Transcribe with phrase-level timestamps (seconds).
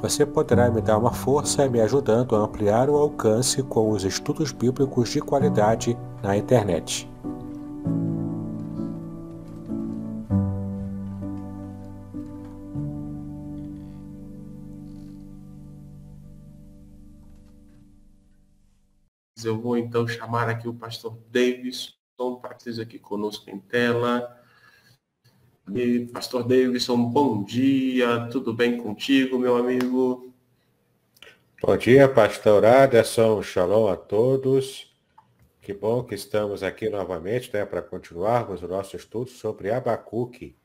[0.00, 4.52] Você poderá me dar uma força me ajudando a ampliar o alcance com os estudos
[4.52, 7.08] bíblicos de qualidade na internet.
[19.44, 24.39] Eu vou então chamar aqui o pastor que esteja aqui conosco em tela.
[25.74, 30.32] E, pastor Davidson, bom dia, tudo bem contigo, meu amigo?
[31.62, 34.92] Bom dia, pastor Aderson, shalom a todos.
[35.62, 40.56] Que bom que estamos aqui novamente, né, para continuarmos o nosso estudo sobre Abacuque.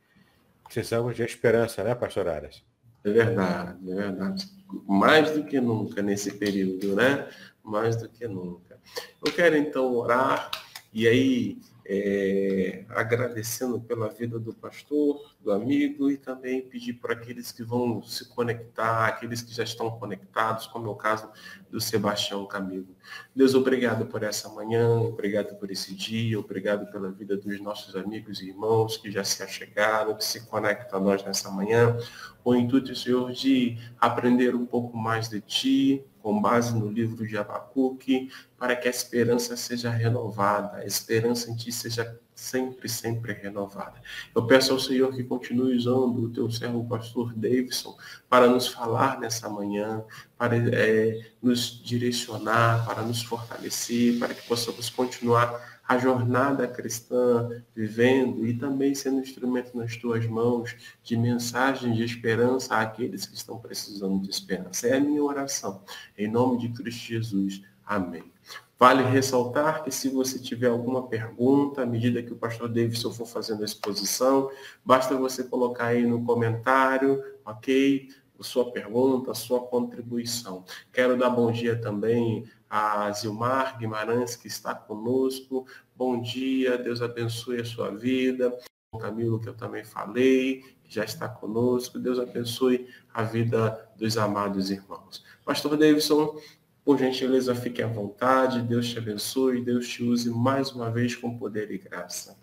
[0.63, 2.63] Precisamos de esperança, né, pastor Aras?
[3.03, 4.45] É verdade, é verdade.
[4.87, 7.27] Mais do que nunca nesse período, né?
[7.63, 8.79] Mais do que nunca.
[9.23, 10.49] Eu quero então orar
[10.91, 17.51] e aí é, agradecendo pela vida do pastor, do amigo e também pedir para aqueles
[17.51, 21.29] que vão se conectar, aqueles que já estão conectados, como é o caso
[21.69, 22.87] do Sebastião Camilo.
[23.35, 28.41] Deus, obrigado por essa manhã, obrigado por esse dia, obrigado pela vida dos nossos amigos
[28.41, 31.95] e irmãos que já se achegaram, que se conectam a nós nessa manhã.
[32.43, 37.37] O intuito, Senhor, de aprender um pouco mais de Ti, com base no livro de
[37.37, 44.01] Abacuque, para que a esperança seja renovada, a esperança em Ti seja sempre, sempre renovada.
[44.33, 47.97] Eu peço ao Senhor que continue usando o teu servo pastor Davidson
[48.29, 50.03] para nos falar nessa manhã,
[50.37, 58.45] para é, nos direcionar, para nos fortalecer, para que possamos continuar a jornada cristã, vivendo
[58.45, 64.21] e também sendo instrumento nas tuas mãos de mensagem de esperança àqueles que estão precisando
[64.21, 64.87] de esperança.
[64.87, 65.83] É a minha oração.
[66.17, 67.61] Em nome de Cristo Jesus.
[67.85, 68.34] Amém.
[68.77, 73.25] Vale ressaltar que se você tiver alguma pergunta, à medida que o pastor Davidson for
[73.25, 74.51] fazendo a exposição,
[74.83, 78.09] basta você colocar aí no comentário, ok?
[78.41, 80.65] Sua pergunta, sua contribuição.
[80.91, 85.65] Quero dar bom dia também a Zilmar Guimarães, que está conosco.
[85.95, 88.53] Bom dia, Deus abençoe a sua vida.
[88.91, 91.97] O Camilo, que eu também falei, que já está conosco.
[91.97, 95.23] Deus abençoe a vida dos amados irmãos.
[95.45, 96.37] Pastor Davidson,
[96.85, 98.61] por gentileza, fique à vontade.
[98.61, 99.65] Deus te abençoe.
[99.65, 102.37] Deus te use mais uma vez com poder e graça.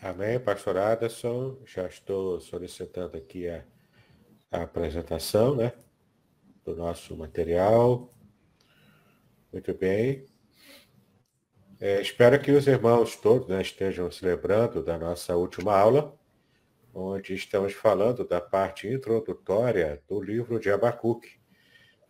[0.00, 1.58] Amém, pastor Aderson.
[1.66, 3.62] Já estou solicitando aqui a,
[4.50, 5.74] a apresentação né,
[6.64, 8.10] do nosso material.
[9.52, 10.24] Muito bem.
[11.78, 16.18] É, espero que os irmãos todos né, estejam se lembrando da nossa última aula,
[16.94, 21.41] onde estamos falando da parte introdutória do livro de Abacuque.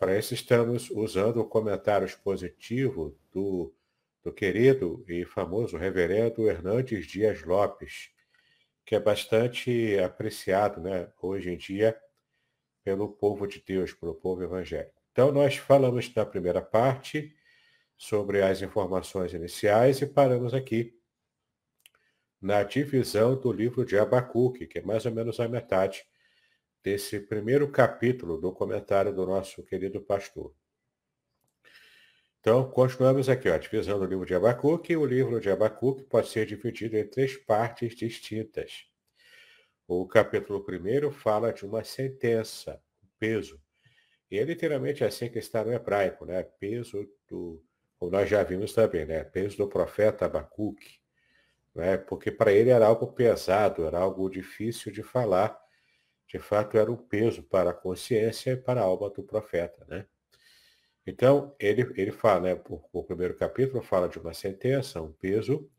[0.02, 3.72] Para isso estamos usando o comentário expositivo do,
[4.20, 8.10] do querido e famoso reverendo Hernandes Dias Lopes,
[8.84, 11.96] que é bastante apreciado né, hoje em dia
[12.82, 15.00] pelo povo de Deus, pelo povo evangélico.
[15.12, 17.32] Então, nós falamos na primeira parte
[17.96, 20.98] sobre as informações iniciais e paramos aqui
[22.40, 26.04] na divisão do livro de Abacuque, que é mais ou menos a metade
[26.82, 30.54] desse primeiro capítulo do comentário do nosso querido pastor.
[32.40, 34.96] Então, continuamos aqui, ó, a divisão do livro de Abacuque.
[34.96, 38.86] O livro de Abacuque pode ser dividido em três partes distintas.
[39.86, 43.62] O capítulo primeiro fala de uma sentença, um peso,
[44.32, 46.42] e é literalmente assim que está no hebraico, né?
[46.42, 47.62] Peso do,
[47.98, 49.22] como nós já vimos também, né?
[49.22, 50.98] Peso do profeta Abacuque,
[51.74, 51.98] né?
[51.98, 55.61] Porque para ele era algo pesado, era algo difícil de falar.
[56.32, 60.06] De fato, era um peso para a consciência e para a alma do profeta, né?
[61.06, 65.70] Então, ele, ele fala, né, por, o primeiro capítulo fala de uma sentença, um peso,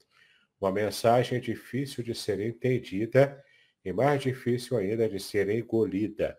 [0.62, 3.44] uma mensagem difícil de ser entendida
[3.84, 6.38] e mais difícil ainda de ser engolida.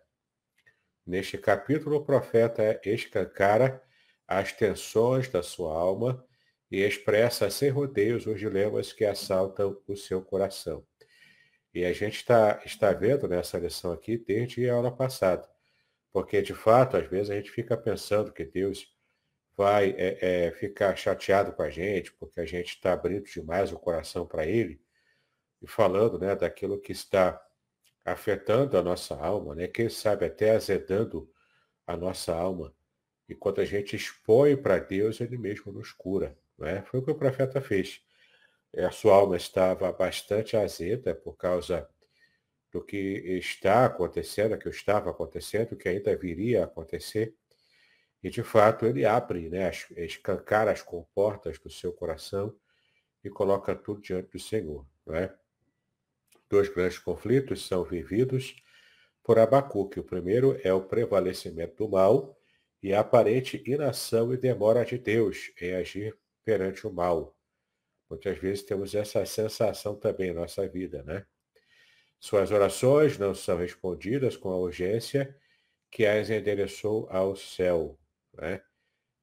[1.05, 3.83] Neste capítulo, o profeta escancara
[4.29, 6.25] as tensões da sua alma
[6.71, 10.87] e expressa sem rodeios os dilemas que assaltam o seu coração.
[11.75, 15.49] E a gente está, está vendo nessa lição aqui desde a aula passada.
[16.13, 18.95] Porque, de fato, às vezes a gente fica pensando que Deus
[19.57, 23.79] vai é, é, ficar chateado com a gente, porque a gente está abrindo demais o
[23.79, 24.81] coração para Ele,
[25.61, 27.45] e falando né, daquilo que está
[28.05, 29.67] afetando a nossa alma, né?
[29.67, 31.29] quem sabe até azedando
[31.87, 32.73] a nossa alma.
[33.29, 36.39] E quando a gente expõe para Deus, Ele mesmo nos cura.
[36.59, 36.83] Né?
[36.83, 38.04] Foi o que o profeta fez.
[38.77, 41.89] A sua alma estava bastante azeda por causa
[42.73, 42.97] do que
[43.39, 47.35] está acontecendo, que estava acontecendo, que ainda viria a acontecer.
[48.21, 52.57] E, de fato, ele abre, né, escancara as comportas do seu coração
[53.23, 54.85] e coloca tudo diante do Senhor.
[55.07, 55.33] Não é?
[56.51, 58.57] Dois grandes conflitos são vividos
[59.23, 60.01] por Abacuque.
[60.01, 62.37] O primeiro é o prevalecimento do mal
[62.83, 67.35] e a aparente inação e demora de Deus em agir perante o mal.
[68.15, 71.27] Muitas vezes temos essa sensação também em nossa vida, né?
[72.21, 75.37] Suas orações não são respondidas com a urgência
[75.91, 77.99] que as endereçou ao céu.
[78.33, 78.63] Né?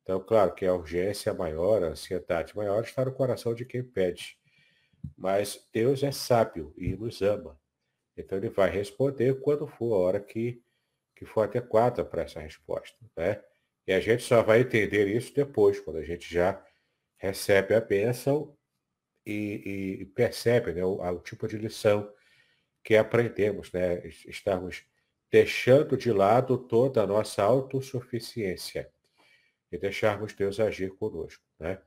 [0.03, 4.37] Então, claro que a urgência maior, a ansiedade maior está no coração de quem pede.
[5.17, 7.59] Mas Deus é sábio e nos ama.
[8.15, 10.61] Então ele vai responder quando for a hora que,
[11.15, 12.97] que for adequada para essa resposta.
[13.17, 13.41] Né?
[13.87, 16.63] E a gente só vai entender isso depois, quando a gente já
[17.17, 18.55] recebe a bênção
[19.25, 22.11] e, e percebe né, o, o tipo de lição
[22.83, 24.05] que aprendemos, né?
[24.27, 24.83] Estamos
[25.31, 28.91] deixando de lado toda a nossa autossuficiência
[29.71, 31.79] e deixarmos Deus agir conosco, né?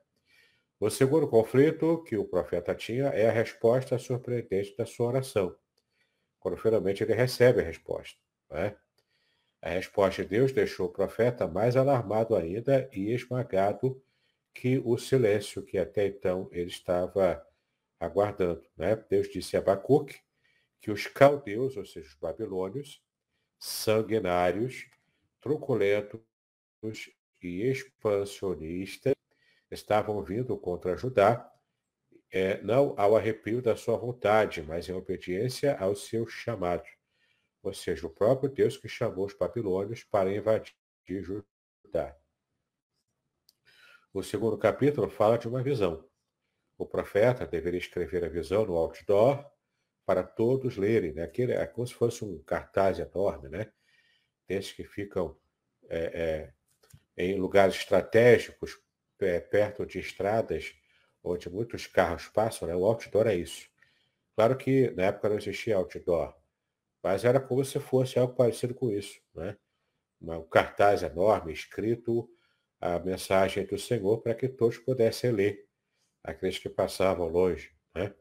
[0.81, 5.57] O segundo conflito que o profeta tinha é a resposta surpreendente da sua oração,
[6.39, 8.21] quando finalmente ele recebe a resposta.
[8.51, 8.77] Né?
[9.63, 14.04] A resposta de Deus deixou o profeta mais alarmado ainda e esmagado
[14.55, 17.45] que o silêncio que até então ele estava
[17.99, 18.65] aguardando.
[18.77, 18.97] Né?
[18.97, 20.21] Deus disse a Abacuque
[20.81, 23.03] que os caldeus, ou seja, os babilônios,
[23.59, 24.87] sanguinários,
[25.41, 26.21] truculentos
[27.43, 29.15] e expansionistas,
[29.71, 31.51] estavam vindo contra Judá,
[32.31, 36.85] é, não ao arrepio da sua vontade, mas em obediência ao seu chamado.
[37.63, 40.75] Ou seja, o próprio Deus que chamou os babilônios para invadir
[41.09, 42.17] Judá.
[44.15, 46.09] O segundo capítulo fala de uma visão.
[46.79, 49.45] O profeta deveria escrever a visão no outdoor
[50.07, 51.25] para todos lerem, né?
[51.25, 53.73] Aquele, é como se fosse um cartaz enorme, né?
[54.47, 55.37] Desses que ficam
[55.89, 56.53] é,
[57.17, 58.81] é, em lugares estratégicos,
[59.19, 60.73] é, perto de estradas,
[61.21, 62.77] onde muitos carros passam, né?
[62.77, 63.69] O outdoor é isso.
[64.37, 66.37] Claro que na época não existia outdoor,
[67.03, 69.57] mas era como se fosse algo parecido com isso, né?
[70.23, 72.31] Um cartaz enorme escrito
[72.85, 75.67] a mensagem do Senhor para que todos pudessem ler,
[76.23, 78.15] aqueles que passavam longe, né?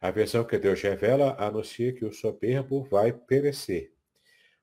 [0.00, 3.94] A visão que Deus revela anuncia que o soberbo vai perecer.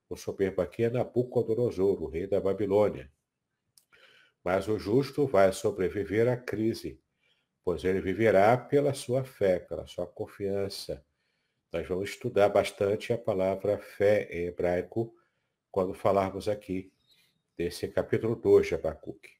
[0.10, 3.10] O soberbo aqui é Nabucodonosor, o rei da Babilônia.
[4.44, 7.02] Mas o justo vai sobreviver à crise,
[7.64, 11.06] pois ele viverá pela sua fé, pela sua confiança.
[11.72, 15.16] Nós vamos estudar bastante a palavra fé em hebraico
[15.72, 16.92] quando falarmos aqui
[17.57, 19.31] desse capítulo 2 de Abacuque.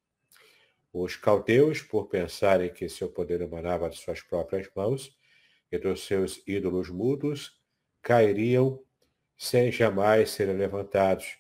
[0.94, 5.18] Os caldeus, por pensarem que seu poder emanava de suas próprias mãos,
[5.72, 7.60] e dos seus ídolos mudos
[8.02, 8.82] cairiam
[9.38, 11.38] sem jamais serem levantados.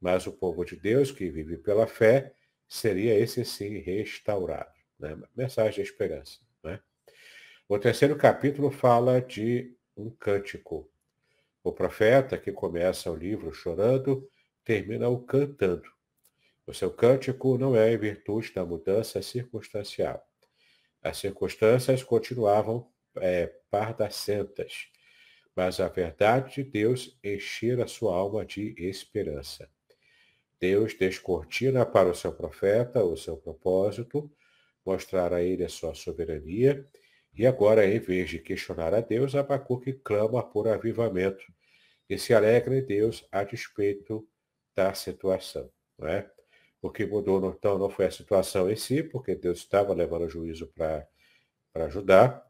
[0.00, 2.34] Mas o povo de Deus, que vive pela fé,
[2.68, 4.72] seria esse sim restaurado.
[4.98, 5.16] Né?
[5.34, 6.40] Mensagem de esperança.
[6.62, 6.80] Né?
[7.68, 10.90] O terceiro capítulo fala de um cântico.
[11.64, 14.28] O profeta, que começa o livro chorando,
[14.64, 15.97] termina-o cantando.
[16.68, 20.22] O seu cântico não é em virtude da mudança circunstancial.
[21.02, 24.88] As circunstâncias continuavam é, pardacentas,
[25.56, 29.66] mas a verdade de Deus encher a sua alma de esperança.
[30.60, 34.30] Deus descortina para o seu profeta o seu propósito,
[34.84, 36.86] mostrar a ele a sua soberania,
[37.34, 41.50] e agora, em vez de questionar a Deus, Abacuque clama por avivamento
[42.10, 44.28] e se alegra em Deus a despeito
[44.76, 45.70] da situação.
[45.98, 46.30] Não é?
[46.80, 50.68] O que mudou, então, não foi a situação em si, porque Deus estava levando juízo
[50.68, 51.08] para
[51.74, 52.46] ajudar,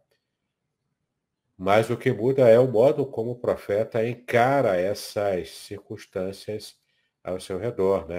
[1.56, 6.78] mas o que muda é o modo como o profeta encara essas circunstâncias
[7.24, 8.18] ao seu redor, né?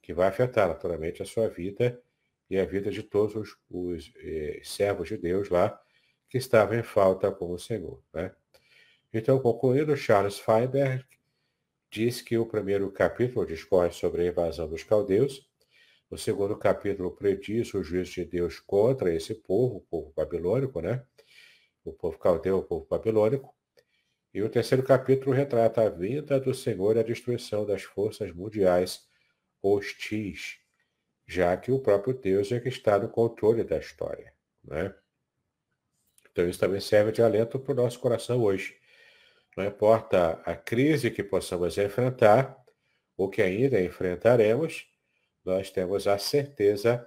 [0.00, 2.00] que vai afetar naturalmente a sua vida
[2.48, 5.78] e a vida de todos os, os eh, servos de Deus lá
[6.28, 8.02] que estavam em falta com o Senhor.
[8.14, 8.32] Né?
[9.12, 11.04] Então, concluindo, Charles Feinberg
[11.90, 15.48] diz que o primeiro capítulo discorre sobre a invasão dos caldeus,
[16.10, 21.04] O segundo capítulo prediz o juízo de Deus contra esse povo, o povo babilônico, né?
[21.84, 23.54] O povo caldeu, o povo babilônico.
[24.32, 29.06] E o terceiro capítulo retrata a vinda do Senhor e a destruição das forças mundiais
[29.62, 30.58] hostis,
[31.26, 34.32] já que o próprio Deus é que está no controle da história.
[34.64, 34.94] Né?
[36.32, 38.78] Então isso também serve de alento para o nosso coração hoje.
[39.58, 42.56] Não importa a crise que possamos enfrentar,
[43.16, 44.86] ou que ainda enfrentaremos,
[45.44, 47.04] nós temos a certeza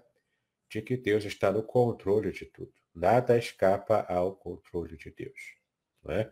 [0.69, 2.73] de que Deus está no controle de tudo.
[2.93, 5.55] Nada escapa ao controle de Deus.
[6.09, 6.29] É?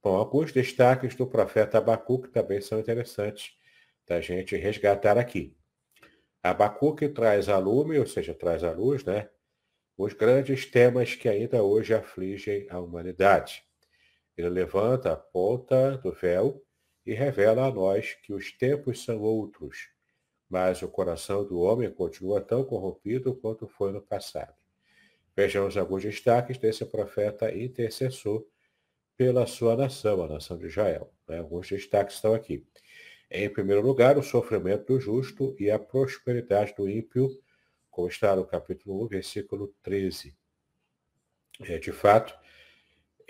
[0.00, 3.52] Bom, alguns destaques do profeta Abacuque também são interessantes
[4.06, 5.56] da gente resgatar aqui.
[6.40, 9.28] Abacuque traz a lume, ou seja, traz à luz, né?
[9.98, 13.64] Os grandes temas que ainda hoje afligem a humanidade.
[14.36, 16.62] Ele levanta a ponta do véu
[17.04, 19.90] e revela a nós que os tempos são outros,
[20.48, 24.54] mas o coração do homem continua tão corrompido quanto foi no passado.
[25.34, 28.46] Vejamos alguns destaques desse profeta intercessor
[29.16, 31.12] pela sua nação, a nação de Israel.
[31.26, 31.38] Né?
[31.38, 32.66] Alguns destaques estão aqui.
[33.30, 37.30] Em primeiro lugar, o sofrimento do justo e a prosperidade do ímpio,
[37.90, 40.36] como está no capítulo 1, versículo 13.
[41.60, 42.38] É, de fato,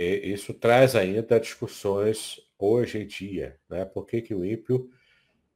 [0.03, 3.59] é, isso traz ainda discussões hoje em dia.
[3.69, 3.85] Né?
[3.85, 4.91] Por que, que o ímpio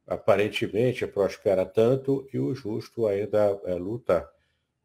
[0.07, 4.27] aparentemente prospera tanto e o justo ainda é, luta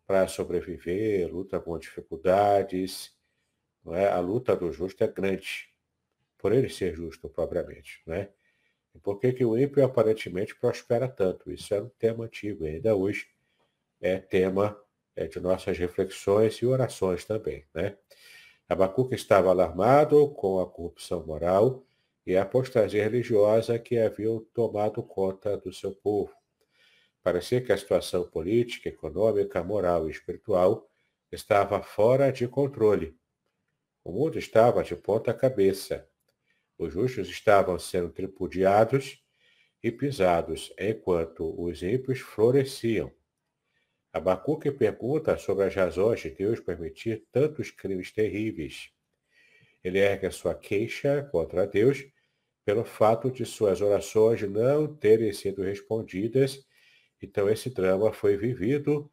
[0.04, 3.14] para sobreviver, luta com dificuldades.
[3.87, 4.09] É?
[4.09, 5.71] A luta do justo é grande,
[6.37, 8.02] por ele ser justo propriamente.
[8.04, 8.28] Né?
[8.95, 11.52] E por que, que o ímpio aparentemente prospera tanto?
[11.52, 13.28] Isso é um tema antigo, ainda hoje
[14.00, 14.76] é tema
[15.14, 17.64] é, de nossas reflexões e orações também.
[17.73, 17.97] Né?
[18.73, 21.85] Abacuque estava alarmado com a corrupção moral
[22.26, 26.33] e a apostasia religiosa que haviam tomado conta do seu povo.
[27.23, 30.88] Parecia que a situação política, econômica, moral e espiritual
[31.31, 33.14] estava fora de controle.
[34.02, 36.09] O mundo estava de ponta cabeça.
[36.79, 39.23] Os justos estavam sendo tripudiados
[39.83, 43.12] e pisados, enquanto os ímpios floresciam.
[44.12, 48.90] Abacuque pergunta sobre as razões de Deus permitir tantos crimes terríveis.
[49.83, 52.04] Ele ergue a sua queixa contra Deus
[52.64, 56.64] pelo fato de suas orações não terem sido respondidas.
[57.21, 59.11] Então, esse drama foi vivido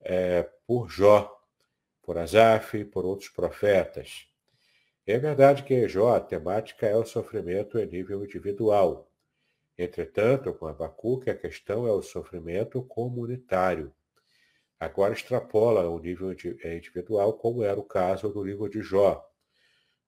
[0.00, 1.38] é, por Jó,
[2.02, 4.28] por Asaf, por outros profetas.
[5.06, 9.10] É verdade que em Jó a temática é o sofrimento em nível individual.
[9.76, 13.92] Entretanto, com Abacuque, a questão é o sofrimento comunitário.
[14.80, 16.30] Agora extrapola o nível
[16.62, 19.24] é, individual, como era o caso do livro de Jó.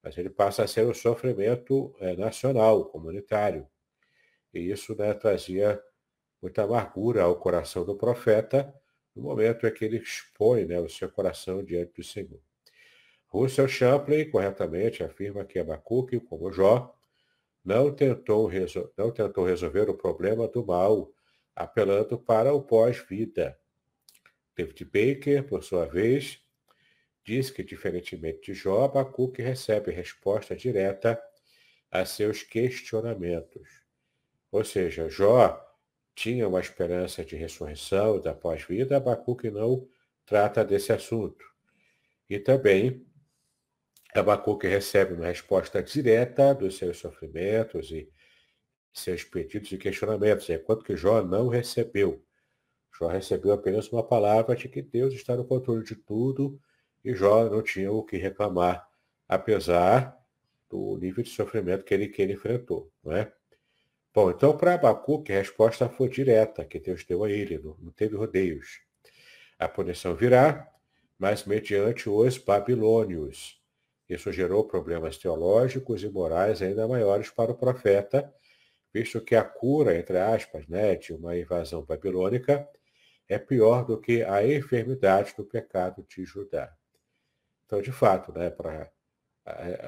[0.03, 3.67] Mas ele passa a ser o sofrimento é, nacional, comunitário.
[4.55, 5.83] E isso né, trazia
[6.41, 8.75] muita amargura ao coração do profeta
[9.15, 12.41] no momento em que ele expõe né, o seu coração diante do Senhor.
[13.29, 16.95] Russell Champlin corretamente afirma que Abacuque, como Jó,
[17.65, 18.51] não tentou,
[18.97, 21.13] não tentou resolver o problema do mal,
[21.55, 23.60] apelando para o pós-vida.
[24.61, 26.39] David Baker, por sua vez,
[27.25, 31.21] diz que, diferentemente de Jó, Abacuque recebe resposta direta
[31.91, 33.69] a seus questionamentos.
[34.53, 35.59] Ou seja, Jó
[36.15, 39.89] tinha uma esperança de ressurreição da pós-vida, Abacuque não
[40.27, 41.45] trata desse assunto.
[42.29, 43.07] E também
[44.15, 48.13] Abacuque recebe uma resposta direta dos seus sofrimentos e
[48.93, 52.23] seus pedidos e questionamentos, enquanto que Jó não recebeu.
[53.01, 56.61] Jó recebeu apenas uma palavra de que Deus está no controle de tudo
[57.03, 58.87] e Jó não tinha o que reclamar,
[59.27, 60.19] apesar
[60.69, 62.93] do nível de sofrimento que ele, que ele enfrentou.
[63.03, 63.33] Não é?
[64.15, 67.91] Bom, então para Abacuque a resposta foi direta, que Deus deu a ele, não, não
[67.91, 68.81] teve rodeios.
[69.59, 70.71] A punição virá,
[71.19, 73.59] mas mediante os babilônios
[74.11, 78.35] isso gerou problemas teológicos e morais ainda maiores para o profeta,
[78.93, 82.69] visto que a cura, entre aspas, né, de uma invasão babilônica
[83.31, 86.77] é pior do que a enfermidade do pecado de Judá.
[87.65, 88.91] Então, de fato, né, pra,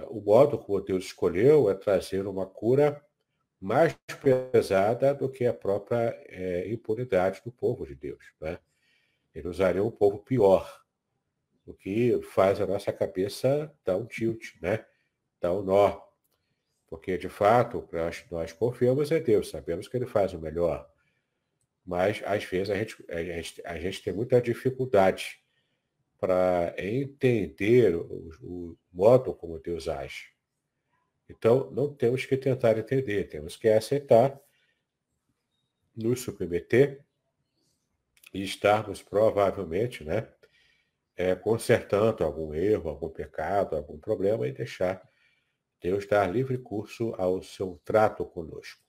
[0.08, 3.04] o modo como Deus escolheu é trazer uma cura
[3.61, 8.25] mais pesada do que a própria é, impunidade do povo de Deus.
[8.40, 8.61] Né?
[9.34, 10.80] Ele usaria um povo pior
[11.66, 14.84] o que faz a nossa cabeça dar um tilt, né?
[15.40, 16.00] dar um nó.
[16.87, 20.91] Porque, de fato, nós, nós confiamos em Deus, sabemos que Ele faz o melhor.
[21.85, 25.41] Mas, às vezes, a gente, a gente, a gente tem muita dificuldade
[26.19, 30.33] para entender o, o modo como Deus age.
[31.29, 34.41] Então, não temos que tentar entender, temos que aceitar,
[35.95, 37.05] nos submeter
[38.33, 40.29] e estarmos provavelmente, né,
[41.17, 45.03] é, consertando algum erro, algum pecado, algum problema e deixar
[45.81, 48.81] Deus dar livre curso ao seu trato conosco.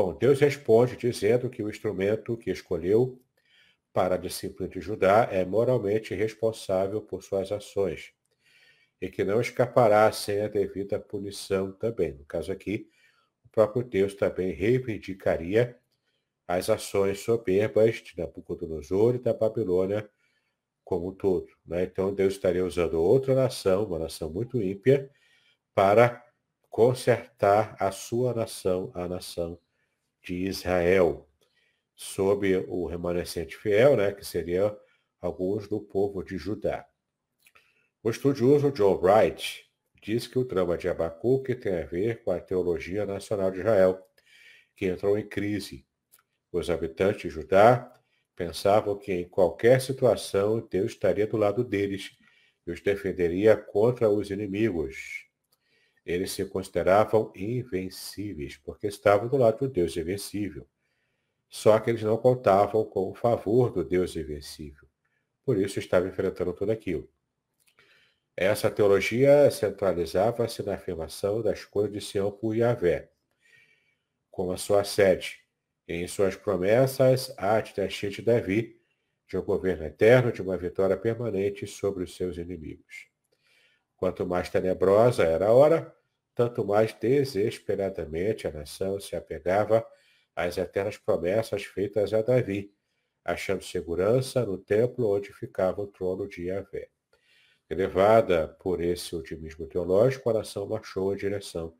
[0.00, 3.20] Bom, Deus responde dizendo que o instrumento que escolheu
[3.92, 8.12] para a disciplina de Judá é moralmente responsável por suas ações
[9.00, 12.12] e que não escapará sem a devida punição também.
[12.12, 12.88] No caso aqui,
[13.44, 15.76] o próprio Deus também reivindicaria
[16.46, 20.08] as ações soberbas de Nabucodonosor e da Babilônia
[20.84, 21.48] como um todo.
[21.66, 21.82] Né?
[21.82, 25.10] Então Deus estaria usando outra nação, uma nação muito ímpia,
[25.74, 26.24] para
[26.70, 29.58] consertar a sua nação, a nação
[30.28, 31.26] de Israel,
[31.96, 34.76] sob o remanescente fiel, né, que seria
[35.18, 36.86] alguns do povo de Judá.
[38.02, 39.66] O estudioso John Wright
[40.02, 43.98] diz que o drama de Abacuque tem a ver com a teologia nacional de Israel,
[44.76, 45.86] que entrou em crise.
[46.52, 47.90] Os habitantes de Judá
[48.36, 52.10] pensavam que em qualquer situação Deus estaria do lado deles
[52.66, 55.27] e os defenderia contra os inimigos.
[56.08, 60.66] Eles se consideravam invencíveis, porque estavam do lado do Deus invencível.
[61.50, 64.88] Só que eles não contavam com o favor do Deus invencível.
[65.44, 67.06] Por isso estavam enfrentando tudo aquilo.
[68.34, 73.10] Essa teologia centralizava-se na afirmação da escolha de Sião por Yahvé,
[74.30, 75.44] como a sua sede,
[75.86, 78.80] em suas promessas a dinastia de Davi,
[79.26, 83.10] de um governo eterno, de uma vitória permanente sobre os seus inimigos.
[83.94, 85.97] Quanto mais tenebrosa era a hora,
[86.38, 89.84] tanto mais desesperadamente a nação se apegava
[90.36, 92.72] às eternas promessas feitas a Davi,
[93.24, 96.90] achando segurança no templo onde ficava o trono de Yahvé.
[97.68, 101.74] Elevada por esse otimismo teológico, a nação marchou em direção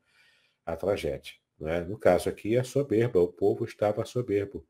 [0.65, 1.35] à tragédia.
[1.61, 1.79] É?
[1.79, 4.67] No caso aqui, a soberba, o povo estava soberbo.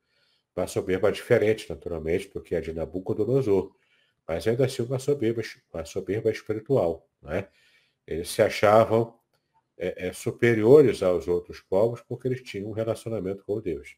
[0.56, 3.76] Uma soberba diferente, naturalmente, do que a de Nabucodonosor,
[4.28, 5.42] mas ainda assim uma soberba,
[5.74, 7.10] uma soberba espiritual.
[7.26, 7.48] É?
[8.06, 9.19] Eles se achavam
[9.80, 13.96] é, é, superiores aos outros povos porque eles tinham um relacionamento com Deus.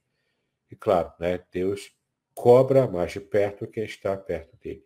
[0.69, 1.91] E claro, né, Deus
[2.33, 4.85] cobra mais de perto quem está perto dele.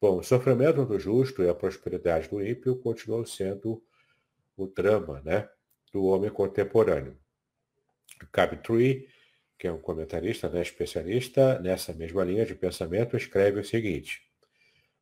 [0.00, 3.84] Bom, o sofrimento do justo e a prosperidade do ímpio continuam sendo
[4.56, 5.48] o drama né,
[5.92, 7.18] do homem contemporâneo.
[8.32, 9.08] Cabe Tree,
[9.58, 14.22] que é um comentarista, né, especialista nessa mesma linha de pensamento, escreve o seguinte: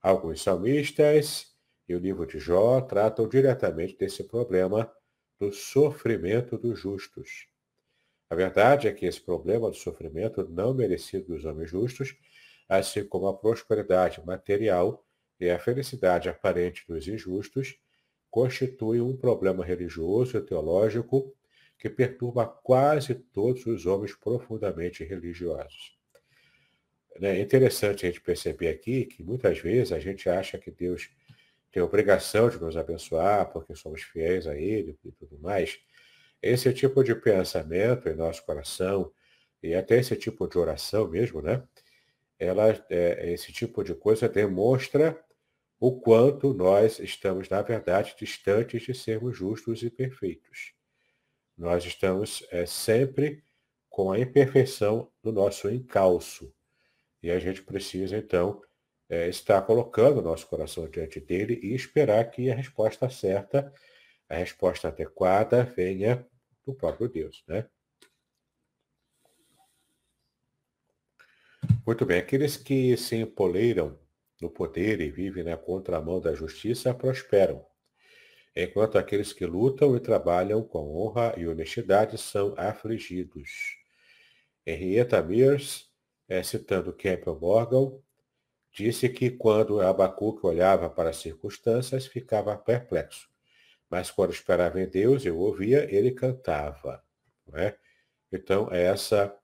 [0.03, 1.48] Alguns salmistas
[1.89, 4.93] e o livro de Jó tratam diretamente desse problema
[5.39, 7.49] do sofrimento dos justos.
[8.29, 12.15] A verdade é que esse problema do sofrimento não merecido dos homens justos
[12.69, 15.05] assim como a prosperidade material
[15.41, 17.79] e a felicidade aparente dos injustos,
[18.31, 21.35] constituem um problema religioso e teológico
[21.79, 25.97] que perturba quase todos os homens profundamente religiosos.
[27.21, 31.09] É interessante a gente perceber aqui que muitas vezes a gente acha que Deus
[31.71, 35.79] tem obrigação de nos abençoar porque somos fiéis a Ele e tudo mais.
[36.43, 39.13] Esse tipo de pensamento em nosso coração
[39.63, 41.63] e até esse tipo de oração mesmo, né?
[42.39, 45.21] ela, é, esse tipo de coisa demonstra
[45.81, 50.73] o quanto nós estamos, na verdade, distantes de sermos justos e perfeitos.
[51.57, 53.43] Nós estamos é, sempre
[53.89, 56.53] com a imperfeição do nosso encalço.
[57.23, 58.63] E a gente precisa, então,
[59.09, 63.73] é, estar colocando o nosso coração diante dele e esperar que a resposta certa,
[64.29, 66.27] a resposta adequada, venha
[66.65, 67.43] do próprio Deus.
[67.47, 67.67] Né?
[71.87, 73.99] Muito bem, aqueles que se empoleiram
[74.41, 77.65] no poder e vivem na contramão da justiça prosperam,
[78.55, 83.79] enquanto aqueles que lutam e trabalham com honra e honestidade são afligidos.
[84.67, 85.91] Henrietta Mears,
[86.29, 87.99] é, citando Campbell Morgan,
[88.73, 93.29] disse que quando Abacuque olhava para as circunstâncias, ficava perplexo,
[93.91, 97.03] mas quando esperava em Deus e o ouvia, ele cantava.
[97.55, 97.77] É?
[98.31, 99.35] Então, é essa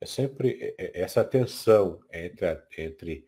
[0.00, 3.26] é sempre essa tensão entre, a, entre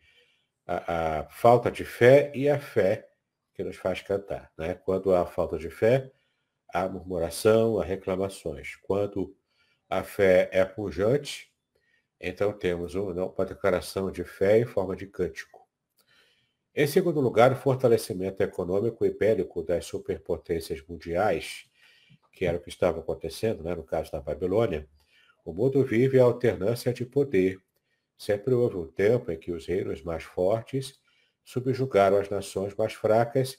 [0.67, 3.09] a, a, falta de fé e a fé
[3.55, 4.53] que nos faz cantar.
[4.57, 4.75] Né?
[4.75, 6.13] Quando há falta de fé,
[6.73, 8.77] há murmuração, há reclamações.
[8.77, 9.35] Quando
[9.89, 11.51] a fé é pujante,
[12.21, 15.67] então temos uma declaração de fé em forma de cântico.
[16.75, 21.69] Em segundo lugar, o fortalecimento econômico e bélico das superpotências mundiais,
[22.33, 24.89] que era o que estava acontecendo, né, no caso da Babilônia,
[25.45, 27.59] o mundo vive a alternância de poder.
[28.17, 31.01] Sempre houve um tempo em que os reinos mais fortes
[31.45, 33.57] subjugaram as nações mais fracas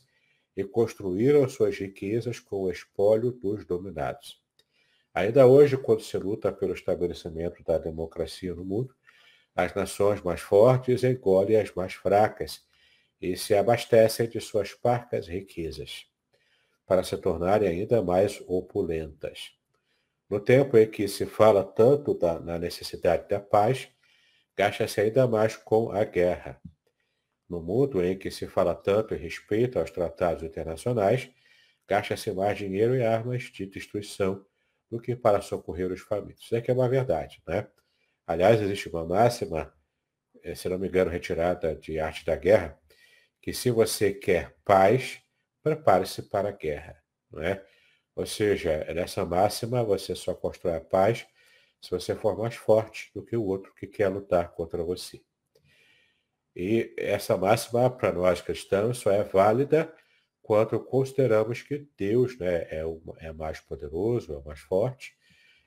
[0.56, 4.41] e construíram suas riquezas com o espólio dos dominados.
[5.20, 8.96] Ainda hoje, quando se luta pelo estabelecimento da democracia no mundo,
[9.54, 12.66] As nações mais fortes engolem as mais fracas
[13.22, 16.06] e se abastecem de suas parcas riquezas,
[16.86, 19.52] para se tornarem ainda mais opulentas.
[20.30, 23.90] No tempo em que se fala tanto da, na necessidade da paz,
[24.56, 26.62] gasta-se ainda mais com a guerra.
[27.50, 31.30] No mundo em que se fala tanto em respeito aos tratados internacionais,
[31.86, 34.46] gasta-se mais dinheiro em armas de destruição
[34.89, 36.43] do que para socorrer os famintos.
[36.43, 37.67] Isso aqui é uma verdade, né?
[38.25, 39.73] Aliás, existe uma máxima,
[40.43, 42.80] eh, se não me engano, retirada de Arte da Guerra,
[43.41, 45.21] que se você quer paz,
[45.63, 47.63] prepare-se para a guerra, não é?
[48.15, 51.25] Ou seja, nessa máxima você só constrói a paz
[51.82, 55.21] se você for mais forte do que o outro que quer lutar contra você.
[56.56, 59.93] E essa máxima, para nós cristãos, só é válida
[60.50, 65.16] quando consideramos que Deus né, é, o, é mais poderoso, é mais forte,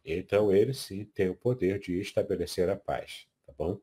[0.05, 3.79] então ele sim tem o poder de estabelecer a paz, tá bom?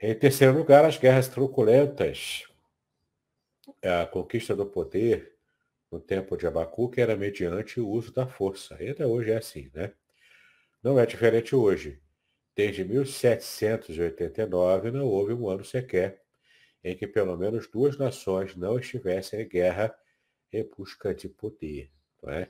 [0.00, 2.42] Em terceiro lugar, as guerras truculentas.
[3.80, 5.36] A conquista do poder
[5.92, 8.76] no tempo de Abacuque era mediante o uso da força.
[8.82, 9.92] E até hoje é assim, né?
[10.82, 12.02] Não é diferente hoje.
[12.56, 16.21] Desde 1789 não houve um ano sequer
[16.82, 19.96] em que pelo menos duas nações não estivessem em guerra
[20.52, 21.90] em busca de poder.
[22.26, 22.48] É?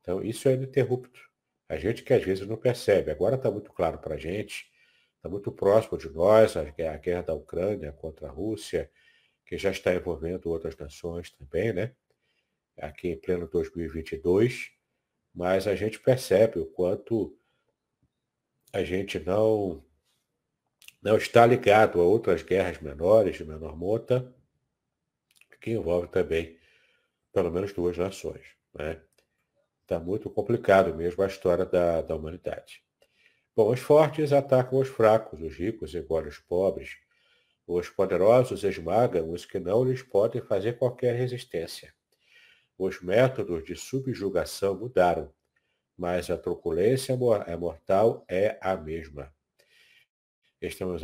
[0.00, 1.20] Então isso é ininterrupto.
[1.68, 3.10] A gente que às vezes não percebe.
[3.10, 4.70] Agora está muito claro para a gente,
[5.16, 8.90] está muito próximo de nós, a guerra da Ucrânia contra a Rússia,
[9.44, 11.94] que já está envolvendo outras nações também, né?
[12.78, 14.70] Aqui em pleno 2022.
[15.34, 17.36] Mas a gente percebe o quanto
[18.72, 19.84] a gente não,
[21.02, 24.34] não está ligado a outras guerras menores, de menor monta,
[25.60, 26.58] que envolve também
[27.32, 28.46] pelo menos duas nações.
[28.74, 29.00] Né?
[29.82, 32.82] Está muito complicado mesmo a história da, da humanidade.
[33.54, 36.96] Bom, os fortes atacam os fracos, os ricos engolem os pobres,
[37.66, 41.92] os poderosos esmagam os que não lhes podem fazer qualquer resistência.
[42.78, 45.32] Os métodos de subjugação mudaram
[45.98, 49.34] mas a truculência mortal é a mesma.
[50.60, 51.02] Estamos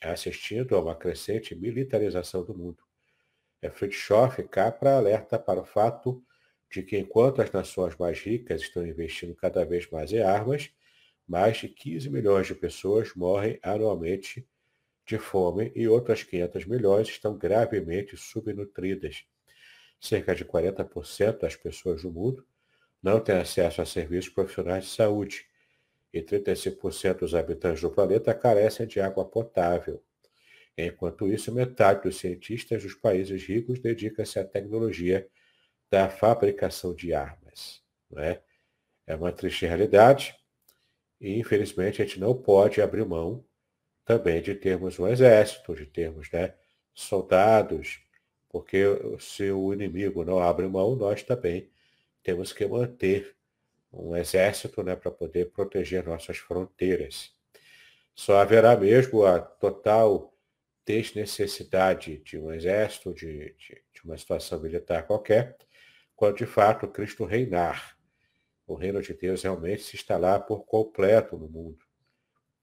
[0.00, 2.78] assistindo a uma crescente militarização do mundo.
[3.60, 6.24] É Fritjof Capra alerta para o fato
[6.70, 10.70] de que enquanto as nações mais ricas estão investindo cada vez mais em armas,
[11.26, 14.46] mais de 15 milhões de pessoas morrem anualmente
[15.04, 19.24] de fome e outras 500 milhões estão gravemente subnutridas.
[20.00, 22.46] Cerca de 40% das pessoas do mundo
[23.02, 25.44] não têm acesso a serviços profissionais de saúde
[26.12, 30.02] e 35% dos habitantes do planeta carecem de água potável.
[30.76, 35.28] Enquanto isso, metade dos cientistas dos países ricos dedica-se à tecnologia
[35.90, 37.82] da fabricação de armas.
[38.10, 38.42] Não é?
[39.06, 40.34] é uma triste realidade
[41.20, 43.44] e, infelizmente, a gente não pode abrir mão
[44.04, 46.54] também de termos um exército, de termos né,
[46.94, 48.00] soldados,
[48.48, 48.84] porque
[49.20, 51.70] se o inimigo não abre mão, nós também
[52.22, 53.34] temos que manter
[53.92, 57.32] um exército né, para poder proteger nossas fronteiras.
[58.14, 60.34] Só haverá mesmo a total
[60.84, 65.56] desnecessidade de um exército, de, de, de uma situação militar qualquer,
[66.16, 67.96] quando de fato Cristo reinar.
[68.66, 71.84] O reino de Deus realmente se instalar por completo no mundo.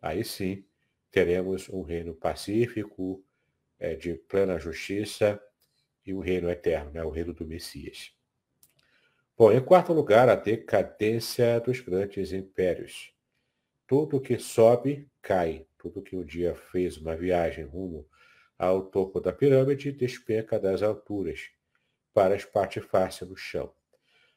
[0.01, 0.65] Aí sim
[1.11, 3.23] teremos um reino pacífico,
[3.77, 5.41] é, de plena justiça
[6.05, 8.13] e um reino eterno, né, o reino do Messias.
[9.39, 13.13] Bom, em quarto lugar, a decadência dos grandes impérios.
[13.87, 15.65] Tudo que sobe, cai.
[15.77, 18.05] Tudo que um dia fez uma viagem rumo
[18.57, 21.51] ao topo da pirâmide despenca das alturas
[22.13, 23.73] para espatifar-se no chão.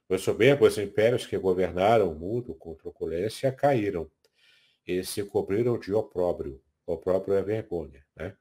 [0.08, 4.08] Os soberbos impérios que governaram o mundo com truculência caíram
[4.86, 6.62] e se cobriram de opróbrio.
[6.86, 8.06] Opróbrio é vergonha.
[8.14, 8.36] Né?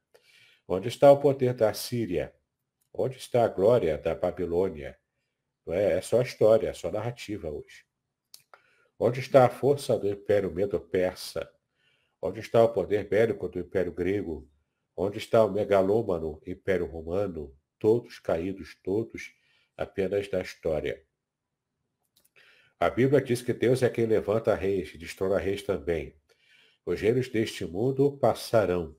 [0.68, 2.32] Onde está o poder da Síria?
[2.94, 5.01] Onde está a glória da Babilônia?
[5.68, 7.86] É, é só história, é só narrativa hoje.
[9.00, 11.52] Onde está a força do Império Medo-Persa?
[12.22, 14.48] Onde está o poder bélico do Império Grego?
[14.96, 17.56] Onde está o megalômano Império Romano?
[17.80, 19.34] Todos caídos, todos
[19.76, 21.04] apenas da história.
[22.80, 26.16] A Bíblia diz que Deus é quem levanta reis destrói reis também.
[26.86, 28.96] Os reinos deste mundo passarão.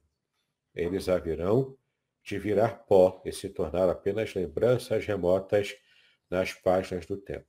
[0.75, 1.77] Eles haverão
[2.25, 5.77] de virar pó e se tornar apenas lembranças remotas
[6.33, 7.45] nas páginas do tempo.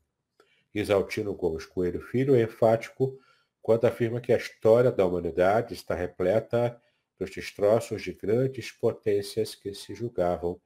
[0.76, 3.18] Isaltino Gomes Coelho Filho é enfático
[3.62, 6.78] quando afirma que a história da humanidade está repleta
[7.18, 10.60] dos destroços de grandes potências que se julgavam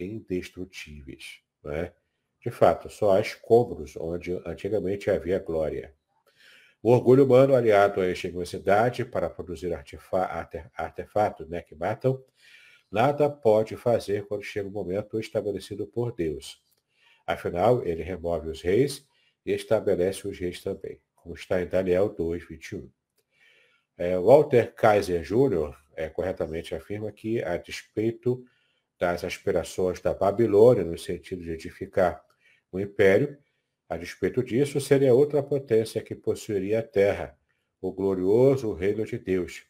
[0.00, 1.40] indestrutíveis.
[1.66, 1.92] É?
[2.40, 5.94] De fato, só há escombros onde antigamente havia glória.
[6.82, 12.24] O orgulho humano, aliado à engenhosidade para produzir artefatos né, que matam,
[12.90, 16.62] nada pode fazer quando chega o momento estabelecido por Deus.
[17.28, 19.06] Afinal, ele remove os reis
[19.44, 22.90] e estabelece os reis também, como está em Daniel 2, 21.
[23.98, 25.76] É, Walter Kaiser Jr.
[25.94, 28.42] É, corretamente afirma que, a despeito
[28.98, 32.24] das aspirações da Babilônia no sentido de edificar
[32.72, 33.36] um império,
[33.90, 37.38] a despeito disso, seria outra potência que possuiria a terra,
[37.78, 39.66] o glorioso reino de Deus.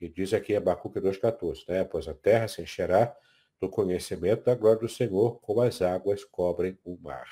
[0.00, 1.82] E diz aqui Abacuque 2,14, né?
[1.82, 3.12] Pois a terra se encherá
[3.60, 7.28] do conhecimento da glória do Senhor, como as águas cobrem o mar.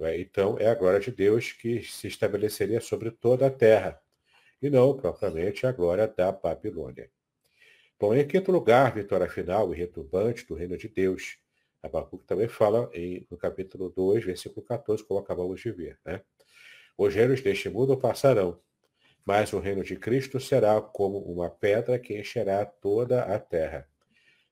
[0.00, 0.18] É?
[0.18, 4.00] Então, é a glória de Deus que se estabeleceria sobre toda a terra,
[4.62, 7.10] e não propriamente a glória da Babilônia.
[7.98, 11.38] Bom, em quinto lugar, vitória final e retumbante do reino de Deus.
[11.82, 15.98] Abacuque também fala em, no capítulo 2, versículo 14, como acabamos de ver.
[16.04, 16.22] Né?
[16.96, 18.58] Os reinos deste mundo passarão,
[19.24, 23.89] mas o reino de Cristo será como uma pedra que encherá toda a terra.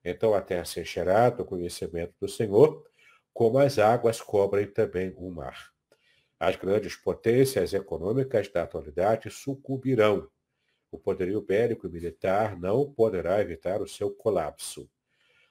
[0.05, 2.85] Então a terra se encherá do conhecimento do Senhor,
[3.33, 5.71] como as águas cobrem também o mar.
[6.41, 10.31] As grandes potências econômicas da atualidade sucumbirão.
[10.91, 14.89] O poderio bélico e militar não poderá evitar o seu colapso.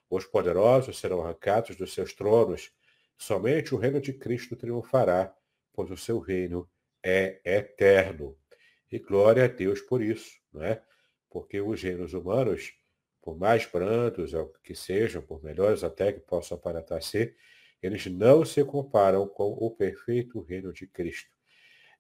[0.10, 2.72] Os poderosos serão arrancados dos seus tronos.
[3.18, 5.36] Somente o reino de Cristo triunfará,
[5.74, 6.70] pois o seu reino
[7.04, 8.38] é eterno.
[8.92, 10.82] E glória a Deus por isso, não é?
[11.30, 12.74] Porque os reinos humanos,
[13.28, 14.32] por mais brandos
[14.64, 17.36] que sejam, por melhores até que possam aparentar ser,
[17.84, 21.30] eles não se comparam com o perfeito reino de Cristo.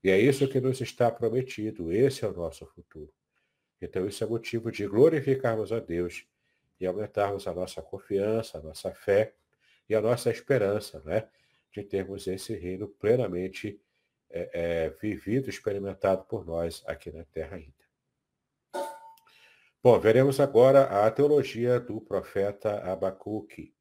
[0.02, 1.92] E é isso que nos está prometido.
[1.92, 3.12] Esse é o nosso futuro.
[3.82, 6.26] Então, isso é motivo de glorificarmos a Deus
[6.80, 9.34] e aumentarmos a nossa confiança, a nossa fé
[9.90, 11.28] e a nossa esperança, né?
[11.74, 13.82] De termos esse reino plenamente
[14.30, 17.77] é, é, vivido, experimentado por nós aqui na Terra ainda.
[19.90, 23.74] Bom, veremos agora a teologia do profeta Abacuque.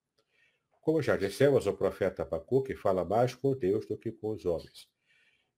[0.81, 4.89] Como já dissemos, o profeta Abacuque fala mais com Deus do que com os homens.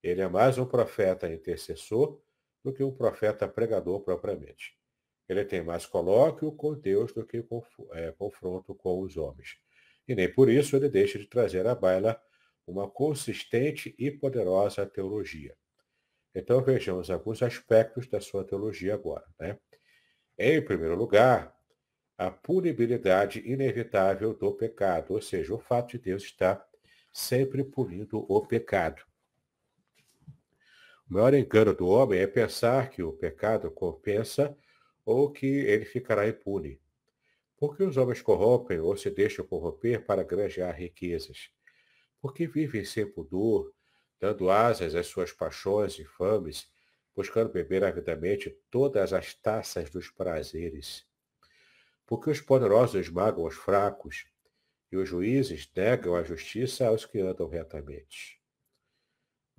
[0.03, 2.19] Ele é mais um profeta intercessor
[2.65, 4.75] do que um profeta pregador propriamente.
[5.29, 7.45] Ele tem mais colóquio com Deus do que
[7.93, 9.59] é, confronto com os homens.
[10.09, 12.19] E nem por isso ele deixa de trazer à baila
[12.67, 15.55] uma consistente e poderosa teologia.
[16.35, 19.27] Então vejamos alguns aspectos da sua teologia agora.
[19.39, 19.59] Né?
[20.39, 21.53] Em primeiro lugar,
[22.17, 26.65] a punibilidade inevitável do pecado, ou seja, o fato de Deus estar
[27.13, 29.03] sempre punindo o pecado.
[31.11, 34.57] O maior engano do homem é pensar que o pecado compensa
[35.05, 36.81] ou que ele ficará impune.
[37.57, 41.51] Porque os homens corrompem ou se deixam corromper para granjear riquezas?
[42.21, 43.73] Porque vivem sem pudor,
[44.21, 46.71] dando asas às suas paixões infames,
[47.19, 51.05] buscando beber avidamente todas as taças dos prazeres.
[52.07, 54.29] Porque os poderosos esmagam os fracos,
[54.93, 58.41] e os juízes negam a justiça aos que andam retamente.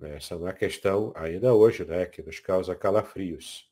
[0.00, 3.70] Essa é uma questão ainda hoje, né, que nos causa calafrios.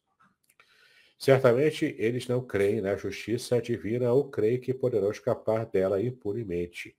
[1.19, 6.95] Certamente eles não creem na justiça divina ou creem que poderão escapar dela impunemente.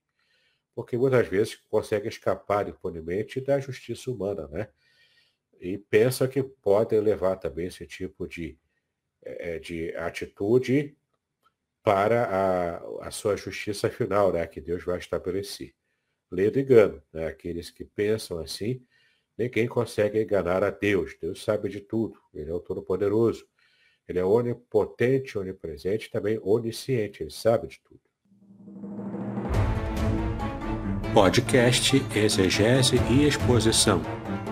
[0.73, 4.69] Porque muitas vezes conseguem escapar impunemente da justiça humana, né?
[5.59, 8.57] E pensam que podem levar também esse tipo de,
[9.23, 10.95] eh, eh, de atitude
[11.83, 14.45] para a, a sua justiça final, né?
[14.47, 15.73] Que Deus vai estabelecer.
[16.31, 17.27] Ledo engano, né?
[17.27, 18.85] Aqueles que pensam assim,
[19.37, 21.17] ninguém consegue enganar a Deus.
[21.19, 22.19] Deus sabe de tudo.
[22.33, 23.45] Ele é o Todo-Poderoso.
[24.07, 28.01] Ele é onipotente, onipresente, também onisciente, ele sabe de tudo.
[31.13, 34.18] Podcast Exegese e Exposição.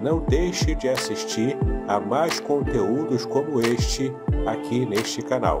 [0.00, 4.12] não deixe de assistir a mais conteúdos como este
[4.46, 5.60] aqui neste canal.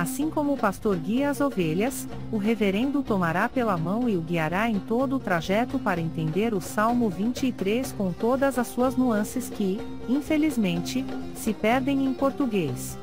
[0.00, 4.66] Assim como o pastor guia as ovelhas, o reverendo tomará pela mão e o guiará
[4.66, 9.78] em todo o trajeto para entender o Salmo 23 com todas as suas nuances que,
[10.08, 12.96] infelizmente, se perdem em português.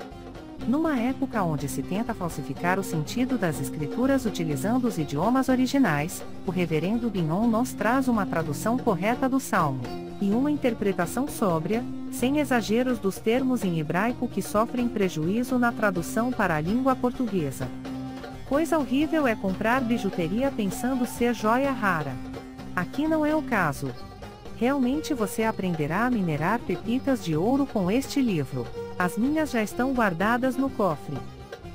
[0.65, 6.51] Numa época onde se tenta falsificar o sentido das escrituras utilizando os idiomas originais, o
[6.51, 9.81] reverendo Binon nos traz uma tradução correta do Salmo,
[10.21, 16.31] e uma interpretação sóbria, sem exageros dos termos em hebraico que sofrem prejuízo na tradução
[16.31, 17.67] para a língua portuguesa.
[18.49, 22.13] Coisa horrível é comprar bijuteria pensando ser joia rara.
[22.75, 23.91] Aqui não é o caso.
[24.55, 28.65] Realmente você aprenderá a minerar pepitas de ouro com este livro.
[28.99, 31.17] As minhas já estão guardadas no cofre.